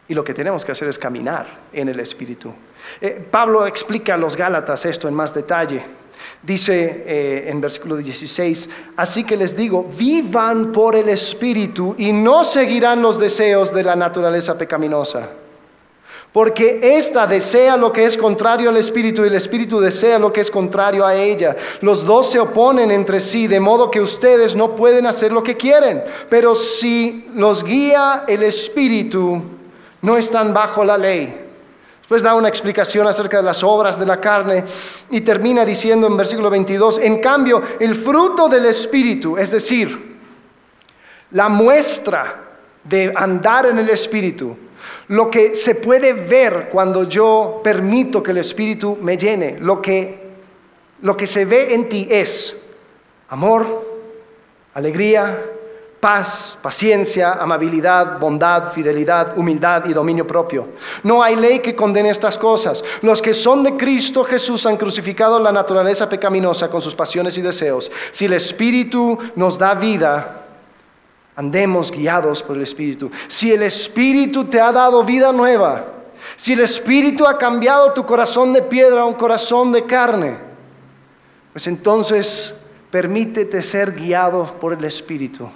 Y 0.06 0.14
lo 0.14 0.22
que 0.22 0.34
tenemos 0.34 0.66
que 0.66 0.72
hacer 0.72 0.88
es 0.88 0.98
caminar 0.98 1.46
en 1.72 1.88
el 1.88 1.98
Espíritu. 1.98 2.52
Eh, 3.00 3.26
Pablo 3.30 3.66
explica 3.66 4.14
a 4.14 4.18
los 4.18 4.36
Gálatas 4.36 4.84
esto 4.84 5.08
en 5.08 5.14
más 5.14 5.32
detalle. 5.32 5.82
Dice 6.42 7.04
eh, 7.06 7.44
en 7.48 7.58
versículo 7.58 7.96
16, 7.96 8.68
así 8.96 9.24
que 9.24 9.38
les 9.38 9.56
digo, 9.56 9.90
vivan 9.96 10.72
por 10.72 10.94
el 10.94 11.08
Espíritu 11.08 11.94
y 11.96 12.12
no 12.12 12.44
seguirán 12.44 13.00
los 13.00 13.18
deseos 13.18 13.72
de 13.72 13.84
la 13.84 13.96
naturaleza 13.96 14.58
pecaminosa. 14.58 15.30
Porque 16.32 16.80
ésta 16.96 17.26
desea 17.26 17.76
lo 17.76 17.92
que 17.92 18.06
es 18.06 18.16
contrario 18.16 18.70
al 18.70 18.78
Espíritu 18.78 19.22
y 19.22 19.26
el 19.26 19.34
Espíritu 19.34 19.80
desea 19.80 20.18
lo 20.18 20.32
que 20.32 20.40
es 20.40 20.50
contrario 20.50 21.04
a 21.04 21.14
ella. 21.14 21.56
Los 21.82 22.06
dos 22.06 22.30
se 22.30 22.38
oponen 22.38 22.90
entre 22.90 23.20
sí, 23.20 23.46
de 23.46 23.60
modo 23.60 23.90
que 23.90 24.00
ustedes 24.00 24.56
no 24.56 24.74
pueden 24.74 25.06
hacer 25.06 25.30
lo 25.30 25.42
que 25.42 25.58
quieren. 25.58 26.02
Pero 26.30 26.54
si 26.54 27.26
los 27.34 27.62
guía 27.62 28.24
el 28.26 28.42
Espíritu, 28.44 29.42
no 30.00 30.16
están 30.16 30.54
bajo 30.54 30.82
la 30.84 30.96
ley. 30.96 31.38
Después 32.00 32.22
da 32.22 32.34
una 32.34 32.48
explicación 32.48 33.06
acerca 33.06 33.36
de 33.38 33.42
las 33.42 33.62
obras 33.62 33.98
de 33.98 34.06
la 34.06 34.20
carne 34.20 34.64
y 35.10 35.20
termina 35.20 35.64
diciendo 35.64 36.06
en 36.06 36.16
versículo 36.16 36.50
22, 36.50 36.98
en 36.98 37.20
cambio, 37.20 37.62
el 37.78 37.94
fruto 37.94 38.48
del 38.48 38.66
Espíritu, 38.66 39.36
es 39.36 39.50
decir, 39.50 40.18
la 41.30 41.48
muestra 41.48 42.42
de 42.84 43.12
andar 43.14 43.66
en 43.66 43.78
el 43.78 43.88
Espíritu, 43.88 44.56
lo 45.08 45.30
que 45.30 45.54
se 45.54 45.74
puede 45.74 46.12
ver 46.12 46.68
cuando 46.70 47.04
yo 47.04 47.60
permito 47.62 48.22
que 48.22 48.30
el 48.30 48.38
Espíritu 48.38 48.98
me 49.00 49.16
llene, 49.16 49.58
lo 49.60 49.80
que, 49.80 50.30
lo 51.02 51.16
que 51.16 51.26
se 51.26 51.44
ve 51.44 51.74
en 51.74 51.88
ti 51.88 52.06
es 52.10 52.56
amor, 53.28 53.84
alegría, 54.74 55.38
paz, 56.02 56.58
paciencia, 56.60 57.34
amabilidad, 57.34 58.18
bondad, 58.18 58.72
fidelidad, 58.72 59.38
humildad 59.38 59.84
y 59.86 59.92
dominio 59.92 60.26
propio. 60.26 60.70
No 61.04 61.22
hay 61.22 61.36
ley 61.36 61.60
que 61.60 61.76
condene 61.76 62.10
estas 62.10 62.36
cosas. 62.36 62.82
Los 63.02 63.22
que 63.22 63.32
son 63.32 63.62
de 63.62 63.76
Cristo 63.76 64.24
Jesús 64.24 64.66
han 64.66 64.76
crucificado 64.76 65.38
la 65.38 65.52
naturaleza 65.52 66.08
pecaminosa 66.08 66.68
con 66.68 66.82
sus 66.82 66.96
pasiones 66.96 67.38
y 67.38 67.42
deseos. 67.42 67.88
Si 68.10 68.24
el 68.24 68.32
Espíritu 68.32 69.16
nos 69.36 69.56
da 69.58 69.74
vida, 69.74 70.41
Andemos 71.34 71.90
guiados 71.90 72.42
por 72.42 72.56
el 72.56 72.62
Espíritu. 72.62 73.10
Si 73.28 73.52
el 73.52 73.62
Espíritu 73.62 74.44
te 74.44 74.60
ha 74.60 74.70
dado 74.70 75.04
vida 75.04 75.32
nueva, 75.32 75.86
si 76.36 76.52
el 76.52 76.60
Espíritu 76.60 77.26
ha 77.26 77.38
cambiado 77.38 77.92
tu 77.92 78.04
corazón 78.04 78.52
de 78.52 78.62
piedra 78.62 79.02
a 79.02 79.06
un 79.06 79.14
corazón 79.14 79.72
de 79.72 79.84
carne, 79.86 80.36
pues 81.52 81.66
entonces 81.66 82.54
permítete 82.90 83.62
ser 83.62 83.92
guiado 83.92 84.58
por 84.60 84.72
el 84.72 84.84
Espíritu. 84.84 85.48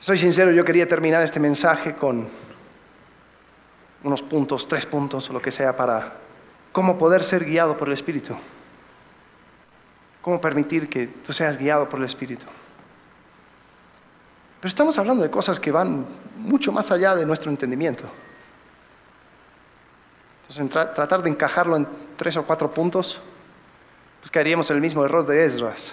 Soy 0.00 0.16
sincero, 0.16 0.52
yo 0.52 0.64
quería 0.64 0.86
terminar 0.86 1.22
este 1.22 1.40
mensaje 1.40 1.96
con 1.96 2.28
unos 4.04 4.22
puntos, 4.22 4.68
tres 4.68 4.86
puntos 4.86 5.28
o 5.28 5.32
lo 5.32 5.42
que 5.42 5.50
sea 5.50 5.76
para 5.76 6.12
cómo 6.70 6.96
poder 6.96 7.24
ser 7.24 7.44
guiado 7.44 7.76
por 7.76 7.88
el 7.88 7.94
Espíritu. 7.94 8.36
Cómo 10.26 10.40
permitir 10.40 10.88
que 10.90 11.06
tú 11.06 11.32
seas 11.32 11.56
guiado 11.56 11.88
por 11.88 12.00
el 12.00 12.04
Espíritu. 12.04 12.46
Pero 14.58 14.68
estamos 14.68 14.98
hablando 14.98 15.22
de 15.22 15.30
cosas 15.30 15.60
que 15.60 15.70
van 15.70 16.04
mucho 16.36 16.72
más 16.72 16.90
allá 16.90 17.14
de 17.14 17.24
nuestro 17.24 17.48
entendimiento. 17.48 18.02
Entonces, 20.48 20.94
tratar 20.96 21.22
de 21.22 21.30
encajarlo 21.30 21.76
en 21.76 21.86
tres 22.16 22.36
o 22.36 22.44
cuatro 22.44 22.68
puntos, 22.68 23.20
pues 24.18 24.32
caeríamos 24.32 24.68
en 24.70 24.74
el 24.74 24.82
mismo 24.82 25.04
error 25.04 25.24
de 25.24 25.44
Esdras. 25.44 25.92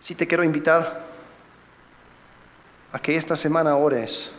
Sí 0.00 0.14
te 0.14 0.26
quiero 0.26 0.44
invitar 0.44 1.04
a 2.92 2.98
que 2.98 3.14
esta 3.14 3.36
semana 3.36 3.76
ores 3.76 4.30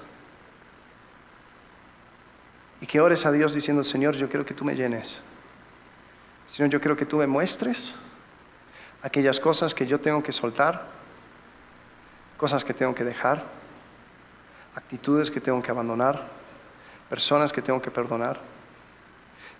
y 2.81 2.87
que 2.87 2.99
ores 2.99 3.23
a 3.27 3.31
Dios 3.31 3.53
diciendo, 3.53 3.83
Señor, 3.83 4.15
yo 4.15 4.27
quiero 4.29 4.47
que 4.47 4.55
tú 4.55 4.65
me 4.65 4.73
llenes. 4.73 5.21
Señor, 6.53 6.69
yo 6.69 6.79
quiero 6.79 6.95
que 6.95 7.07
tú 7.07 7.17
me 7.17 7.25
muestres 7.25 7.95
aquellas 9.01 9.39
cosas 9.39 9.73
que 9.73 9.87
yo 9.87 9.99
tengo 9.99 10.21
que 10.21 10.31
soltar, 10.31 10.85
cosas 12.37 12.63
que 12.63 12.75
tengo 12.75 12.93
que 12.93 13.03
dejar, 13.03 13.43
actitudes 14.75 15.31
que 15.31 15.41
tengo 15.41 15.63
que 15.63 15.71
abandonar, 15.71 16.27
personas 17.09 17.51
que 17.51 17.63
tengo 17.63 17.81
que 17.81 17.89
perdonar. 17.89 18.39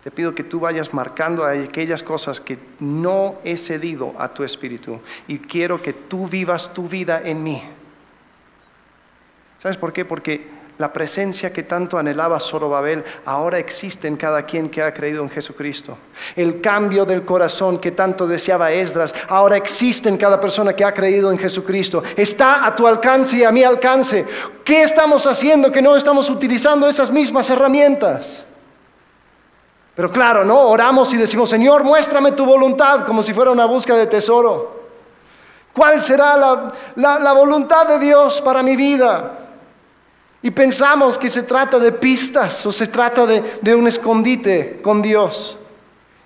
Te 0.04 0.12
pido 0.12 0.36
que 0.36 0.44
tú 0.44 0.60
vayas 0.60 0.94
marcando 0.94 1.44
aquellas 1.44 2.04
cosas 2.04 2.40
que 2.40 2.60
no 2.80 3.40
he 3.44 3.58
cedido 3.58 4.14
a 4.20 4.32
tu 4.32 4.44
espíritu 4.44 5.02
y 5.28 5.40
quiero 5.40 5.82
que 5.82 5.94
tú 5.94 6.28
vivas 6.28 6.76
tu 6.76 6.88
vida 6.88 7.24
en 7.24 7.42
mí. 7.42 7.64
¿Sabes 9.58 9.78
por 9.78 9.92
qué? 9.92 10.06
Porque 10.06 10.48
la 10.78 10.92
presencia 10.92 11.54
que 11.54 11.64
tanto 11.64 11.98
anhelaba 11.98 12.40
Zorobabel 12.40 13.04
ahora 13.26 13.60
existe 13.60 14.08
en 14.08 14.18
cada 14.18 14.44
quien 14.44 14.70
que 14.70 14.82
ha 14.82 14.94
creído 14.94 15.24
en 15.24 15.30
Jesucristo. 15.30 15.98
El 16.36 16.62
cambio 16.62 17.06
del 17.06 17.24
corazón 17.24 17.80
que 17.80 17.92
tanto 17.92 18.28
deseaba 18.28 18.72
Esdras 18.72 19.14
ahora 19.28 19.58
existe 19.58 20.10
en 20.10 20.18
cada 20.18 20.40
persona 20.40 20.74
que 20.74 20.84
ha 20.84 20.94
creído 20.94 21.32
en 21.32 21.38
Jesucristo. 21.38 22.04
Está 22.18 22.66
a 22.66 22.76
tu 22.76 22.88
alcance 22.88 23.38
y 23.38 23.44
a 23.44 23.52
mi 23.52 23.64
alcance. 23.64 24.26
¿Qué 24.64 24.84
estamos 24.84 25.28
haciendo 25.28 25.72
que 25.72 25.82
no 25.82 25.96
estamos 25.96 26.30
utilizando 26.30 26.88
esas 26.88 27.12
mismas 27.12 27.50
herramientas? 27.50 28.44
Pero 29.96 30.12
claro, 30.12 30.44
¿no? 30.44 30.60
Oramos 30.60 31.14
y 31.14 31.18
decimos, 31.18 31.50
Señor, 31.50 31.84
muéstrame 31.84 32.32
tu 32.32 32.46
voluntad 32.46 33.06
como 33.06 33.22
si 33.22 33.32
fuera 33.34 33.52
una 33.52 33.66
búsqueda 33.66 33.98
de 33.98 34.08
tesoro. 34.08 34.82
¿Cuál 35.74 36.02
será 36.02 36.38
la, 36.96 37.34
voluntad 37.34 37.88
de 37.88 38.00
Dios 38.00 38.42
para 38.42 38.62
mi 38.62 38.76
vida? 38.76 39.43
Y 40.44 40.52
pensamos 40.52 41.18
que 41.18 41.30
se 41.30 41.42
trata 41.42 41.80
de 41.80 41.92
pistas 41.92 42.64
o 42.66 42.72
se 42.72 42.86
trata 42.86 43.26
de, 43.26 43.42
de 43.62 43.74
un 43.74 43.88
escondite 43.88 44.80
con 44.84 45.02
Dios. 45.02 45.58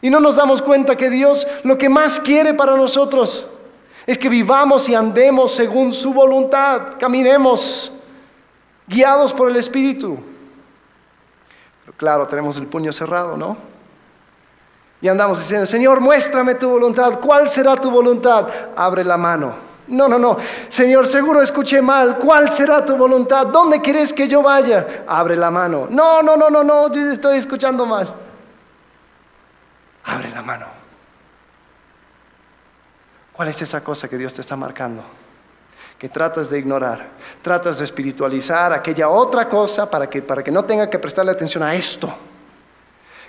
Y 0.02 0.10
no 0.10 0.20
nos 0.20 0.36
damos 0.36 0.62
cuenta 0.62 0.98
que 0.98 1.10
Dios 1.10 1.48
lo 1.64 1.78
que 1.78 1.88
más 1.88 2.20
quiere 2.20 2.54
para 2.54 2.76
nosotros 2.76 3.46
es 4.08 4.18
que 4.18 4.30
vivamos 4.30 4.90
y 4.90 4.96
andemos 4.96 5.54
según 5.54 5.94
su 5.94 6.14
voluntad, 6.14 6.98
caminemos 6.98 7.92
guiados 8.88 9.34
por 9.34 9.50
el 9.50 9.58
Espíritu. 9.58 10.18
Pero 11.86 11.98
claro, 11.98 12.26
tenemos 12.26 12.58
el 12.58 12.68
puño 12.68 12.92
cerrado, 12.94 13.38
¿no? 13.38 13.58
Y 15.02 15.10
andamos 15.10 15.40
diciendo, 15.40 15.66
Señor, 15.66 16.00
muéstrame 16.00 16.56
tu 16.56 16.70
voluntad. 16.70 17.20
¿Cuál 17.20 17.50
será 17.50 17.76
tu 17.76 17.92
voluntad? 17.92 18.48
Abre 18.76 19.04
la 19.04 19.18
mano. 19.18 19.67
No, 19.88 20.08
no, 20.08 20.20
no. 20.20 20.38
Señor, 20.70 21.08
seguro 21.08 21.42
escuché 21.42 21.82
mal. 21.82 22.18
¿Cuál 22.18 22.50
será 22.50 22.84
tu 22.84 22.96
voluntad? 22.96 23.48
¿Dónde 23.48 23.82
quieres 23.82 24.12
que 24.12 24.28
yo 24.28 24.42
vaya? 24.42 25.04
Abre 25.08 25.36
la 25.36 25.50
mano. 25.50 25.88
No, 25.90 26.22
no, 26.22 26.36
no, 26.36 26.50
no, 26.50 26.64
no. 26.64 26.92
Yo 26.92 27.12
estoy 27.12 27.38
escuchando 27.38 27.86
mal. 27.86 28.14
Abre 30.04 30.30
la 30.30 30.42
mano. 30.42 30.66
¿Cuál 33.34 33.50
es 33.50 33.62
esa 33.62 33.82
cosa 33.84 34.08
que 34.08 34.18
Dios 34.18 34.34
te 34.34 34.42
está 34.42 34.56
marcando? 34.56 35.04
que 35.98 36.10
tratas 36.10 36.50
de 36.50 36.60
ignorar. 36.60 37.08
Tratas 37.42 37.80
de 37.80 37.86
espiritualizar 37.86 38.72
aquella 38.72 39.10
otra 39.10 39.50
cosa 39.50 39.90
para 39.90 40.10
que, 40.10 40.22
para 40.22 40.44
que 40.44 40.52
no 40.52 40.64
tenga 40.64 40.90
que 40.90 41.00
prestarle 41.00 41.32
atención 41.32 41.64
a 41.64 41.74
esto. 41.74 42.14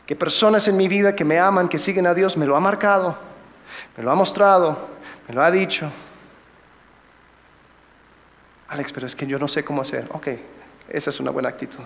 Que 0.07 0.15
personas 0.15 0.69
en 0.69 0.77
mi 0.77 0.89
vida 0.89 1.15
que 1.15 1.25
me 1.25 1.39
aman, 1.39 1.69
que 1.69 1.79
siguen 1.79 2.07
a 2.07 2.15
Dios, 2.15 2.37
me 2.37 2.47
lo 2.47 2.57
ha 2.57 2.61
marcado, 2.61 3.17
me 3.97 4.03
lo 4.03 4.11
ha 4.11 4.15
mostrado, 4.15 4.77
me 5.27 5.35
lo 5.35 5.43
ha 5.43 5.51
dicho. 5.51 5.91
Alex, 8.69 8.93
pero 8.93 9.07
es 9.07 9.17
que 9.17 9.27
yo 9.27 9.39
no 9.39 9.49
sé 9.49 9.65
cómo 9.65 9.83
hacer. 9.83 10.07
Ok, 10.13 10.29
esa 10.89 11.11
es 11.11 11.21
una 11.21 11.31
buena 11.31 11.49
actitud. 11.49 11.85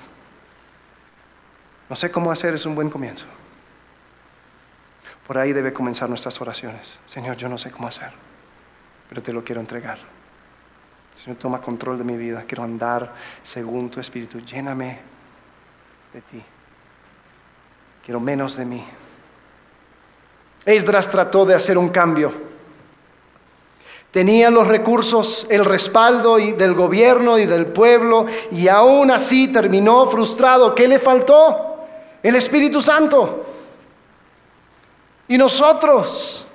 No 1.88 1.96
sé 1.96 2.10
cómo 2.10 2.32
hacer 2.32 2.54
es 2.54 2.66
un 2.66 2.74
buen 2.74 2.90
comienzo. 2.90 3.26
Por 5.26 5.38
ahí 5.38 5.52
debe 5.52 5.72
comenzar 5.72 6.08
nuestras 6.08 6.40
oraciones. 6.40 6.98
Señor, 7.06 7.36
yo 7.36 7.48
no 7.48 7.58
sé 7.58 7.70
cómo 7.70 7.88
hacer, 7.88 8.10
pero 9.08 9.22
te 9.22 9.32
lo 9.32 9.44
quiero 9.44 9.60
entregar. 9.60 9.98
Señor, 11.14 11.38
toma 11.38 11.60
control 11.60 11.98
de 11.98 12.04
mi 12.04 12.16
vida. 12.16 12.44
Quiero 12.46 12.64
andar 12.64 13.12
según 13.42 13.90
tu 13.90 14.00
espíritu. 14.00 14.40
Lléname 14.40 14.98
de 16.12 16.20
ti. 16.22 16.42
Quiero 18.04 18.18
menos 18.18 18.56
de 18.56 18.64
mí. 18.64 18.84
Esdras 20.64 21.10
trató 21.10 21.44
de 21.44 21.54
hacer 21.54 21.78
un 21.78 21.90
cambio. 21.90 22.51
Tenía 24.12 24.50
los 24.50 24.68
recursos, 24.68 25.46
el 25.48 25.64
respaldo 25.64 26.36
del 26.36 26.74
gobierno 26.74 27.38
y 27.38 27.46
del 27.46 27.66
pueblo 27.66 28.26
y 28.50 28.68
aún 28.68 29.10
así 29.10 29.48
terminó 29.48 30.06
frustrado. 30.10 30.74
¿Qué 30.74 30.86
le 30.86 30.98
faltó? 30.98 31.78
El 32.22 32.36
Espíritu 32.36 32.82
Santo. 32.82 33.46
Y 35.28 35.38
nosotros 35.38 36.46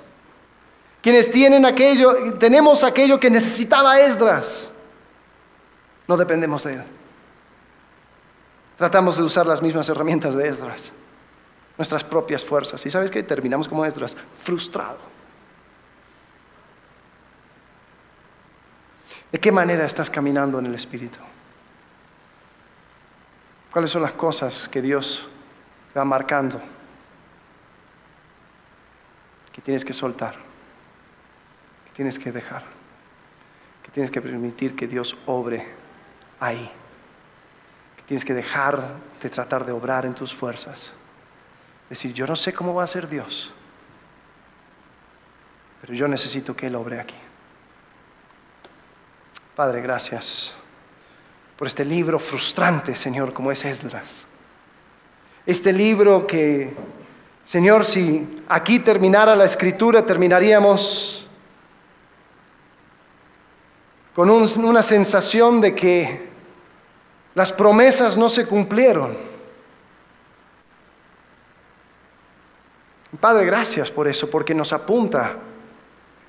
quienes 1.02 1.30
tienen 1.30 1.66
aquello, 1.66 2.34
tenemos 2.34 2.84
aquello 2.84 3.18
que 3.18 3.28
necesitaba 3.28 4.00
Esdras. 4.00 4.70
No 6.06 6.16
dependemos 6.16 6.62
de 6.62 6.74
él. 6.74 6.84
Tratamos 8.76 9.16
de 9.16 9.24
usar 9.24 9.46
las 9.46 9.60
mismas 9.60 9.88
herramientas 9.88 10.36
de 10.36 10.46
Esdras, 10.46 10.92
nuestras 11.76 12.04
propias 12.04 12.44
fuerzas. 12.44 12.86
¿Y 12.86 12.90
sabes 12.90 13.10
qué? 13.10 13.24
Terminamos 13.24 13.66
como 13.66 13.84
Esdras, 13.84 14.16
frustrado. 14.42 15.17
¿De 19.32 19.38
qué 19.38 19.52
manera 19.52 19.86
estás 19.86 20.08
caminando 20.10 20.58
en 20.58 20.66
el 20.66 20.74
Espíritu? 20.74 21.18
¿Cuáles 23.70 23.90
son 23.90 24.02
las 24.02 24.12
cosas 24.12 24.68
que 24.68 24.80
Dios 24.80 25.26
va 25.96 26.04
marcando 26.04 26.60
que 29.52 29.60
tienes 29.60 29.84
que 29.84 29.92
soltar? 29.92 30.48
tienes 31.98 32.16
que 32.16 32.30
dejar, 32.30 32.62
que 33.82 33.90
tienes 33.90 34.08
que 34.12 34.22
permitir 34.22 34.76
que 34.76 34.86
Dios 34.86 35.16
obre 35.26 35.66
ahí, 36.38 36.70
que 37.96 38.02
tienes 38.04 38.24
que 38.24 38.34
dejar 38.34 38.94
de 39.20 39.28
tratar 39.28 39.66
de 39.66 39.72
obrar 39.72 40.06
en 40.06 40.14
tus 40.14 40.32
fuerzas. 40.32 40.92
Decir, 41.90 42.14
yo 42.14 42.24
no 42.28 42.36
sé 42.36 42.52
cómo 42.52 42.72
va 42.72 42.84
a 42.84 42.86
ser 42.86 43.08
Dios, 43.08 43.50
pero 45.80 45.92
yo 45.92 46.06
necesito 46.06 46.54
que 46.54 46.68
Él 46.68 46.76
obre 46.76 47.00
aquí. 47.00 47.16
Padre, 49.58 49.80
gracias 49.80 50.54
por 51.56 51.66
este 51.66 51.84
libro 51.84 52.20
frustrante, 52.20 52.94
Señor, 52.94 53.32
como 53.32 53.50
es 53.50 53.64
Esdras. 53.64 54.24
Este 55.44 55.72
libro 55.72 56.28
que, 56.28 56.72
Señor, 57.42 57.84
si 57.84 58.44
aquí 58.48 58.78
terminara 58.78 59.34
la 59.34 59.46
escritura, 59.46 60.06
terminaríamos 60.06 61.26
con 64.14 64.30
una 64.30 64.80
sensación 64.80 65.60
de 65.60 65.74
que 65.74 66.28
las 67.34 67.52
promesas 67.52 68.16
no 68.16 68.28
se 68.28 68.46
cumplieron. 68.46 69.16
Padre, 73.18 73.44
gracias 73.44 73.90
por 73.90 74.06
eso, 74.06 74.30
porque 74.30 74.54
nos 74.54 74.72
apunta 74.72 75.34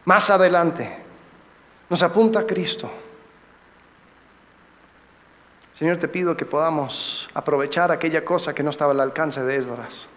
más 0.06 0.32
adelante, 0.32 0.98
nos 1.92 2.02
apunta 2.02 2.40
a 2.40 2.48
Cristo. 2.48 2.92
Señor, 5.80 5.96
te 5.96 6.10
pido 6.10 6.36
que 6.36 6.46
podamos 6.46 7.30
aprovechar 7.34 7.90
aquella 7.90 8.26
cosa 8.26 8.54
que 8.54 8.62
no 8.62 8.70
estaba 8.70 8.92
al 8.92 9.00
alcance 9.00 9.42
de 9.42 9.56
Esdras, 9.56 10.10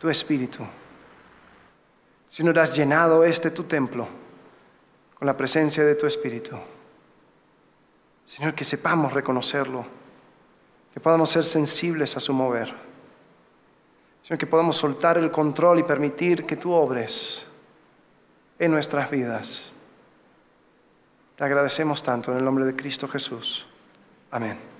tu 0.00 0.08
espíritu. 0.08 0.64
No 2.38 2.58
has 2.58 2.74
llenado 2.74 3.24
este 3.24 3.50
tu 3.50 3.64
templo, 3.64 4.08
con 5.18 5.26
la 5.26 5.36
presencia 5.36 5.84
de 5.84 5.94
tu 5.96 6.06
Espíritu. 6.06 6.56
Señor, 8.24 8.54
que 8.54 8.64
sepamos 8.64 9.12
reconocerlo, 9.12 9.84
que 10.94 11.00
podamos 11.00 11.28
ser 11.28 11.44
sensibles 11.44 12.16
a 12.16 12.20
su 12.20 12.32
mover. 12.32 12.74
Señor, 14.22 14.38
que 14.38 14.46
podamos 14.46 14.78
soltar 14.78 15.18
el 15.18 15.30
control 15.30 15.80
y 15.80 15.82
permitir 15.82 16.46
que 16.46 16.56
tú 16.56 16.72
obres 16.72 17.44
en 18.58 18.70
nuestras 18.70 19.10
vidas. 19.10 19.72
Te 21.36 21.44
agradecemos 21.44 22.02
tanto 22.02 22.32
en 22.32 22.38
el 22.38 22.44
nombre 22.46 22.64
de 22.64 22.74
Cristo 22.74 23.06
Jesús. 23.08 23.66
Amén. 24.30 24.77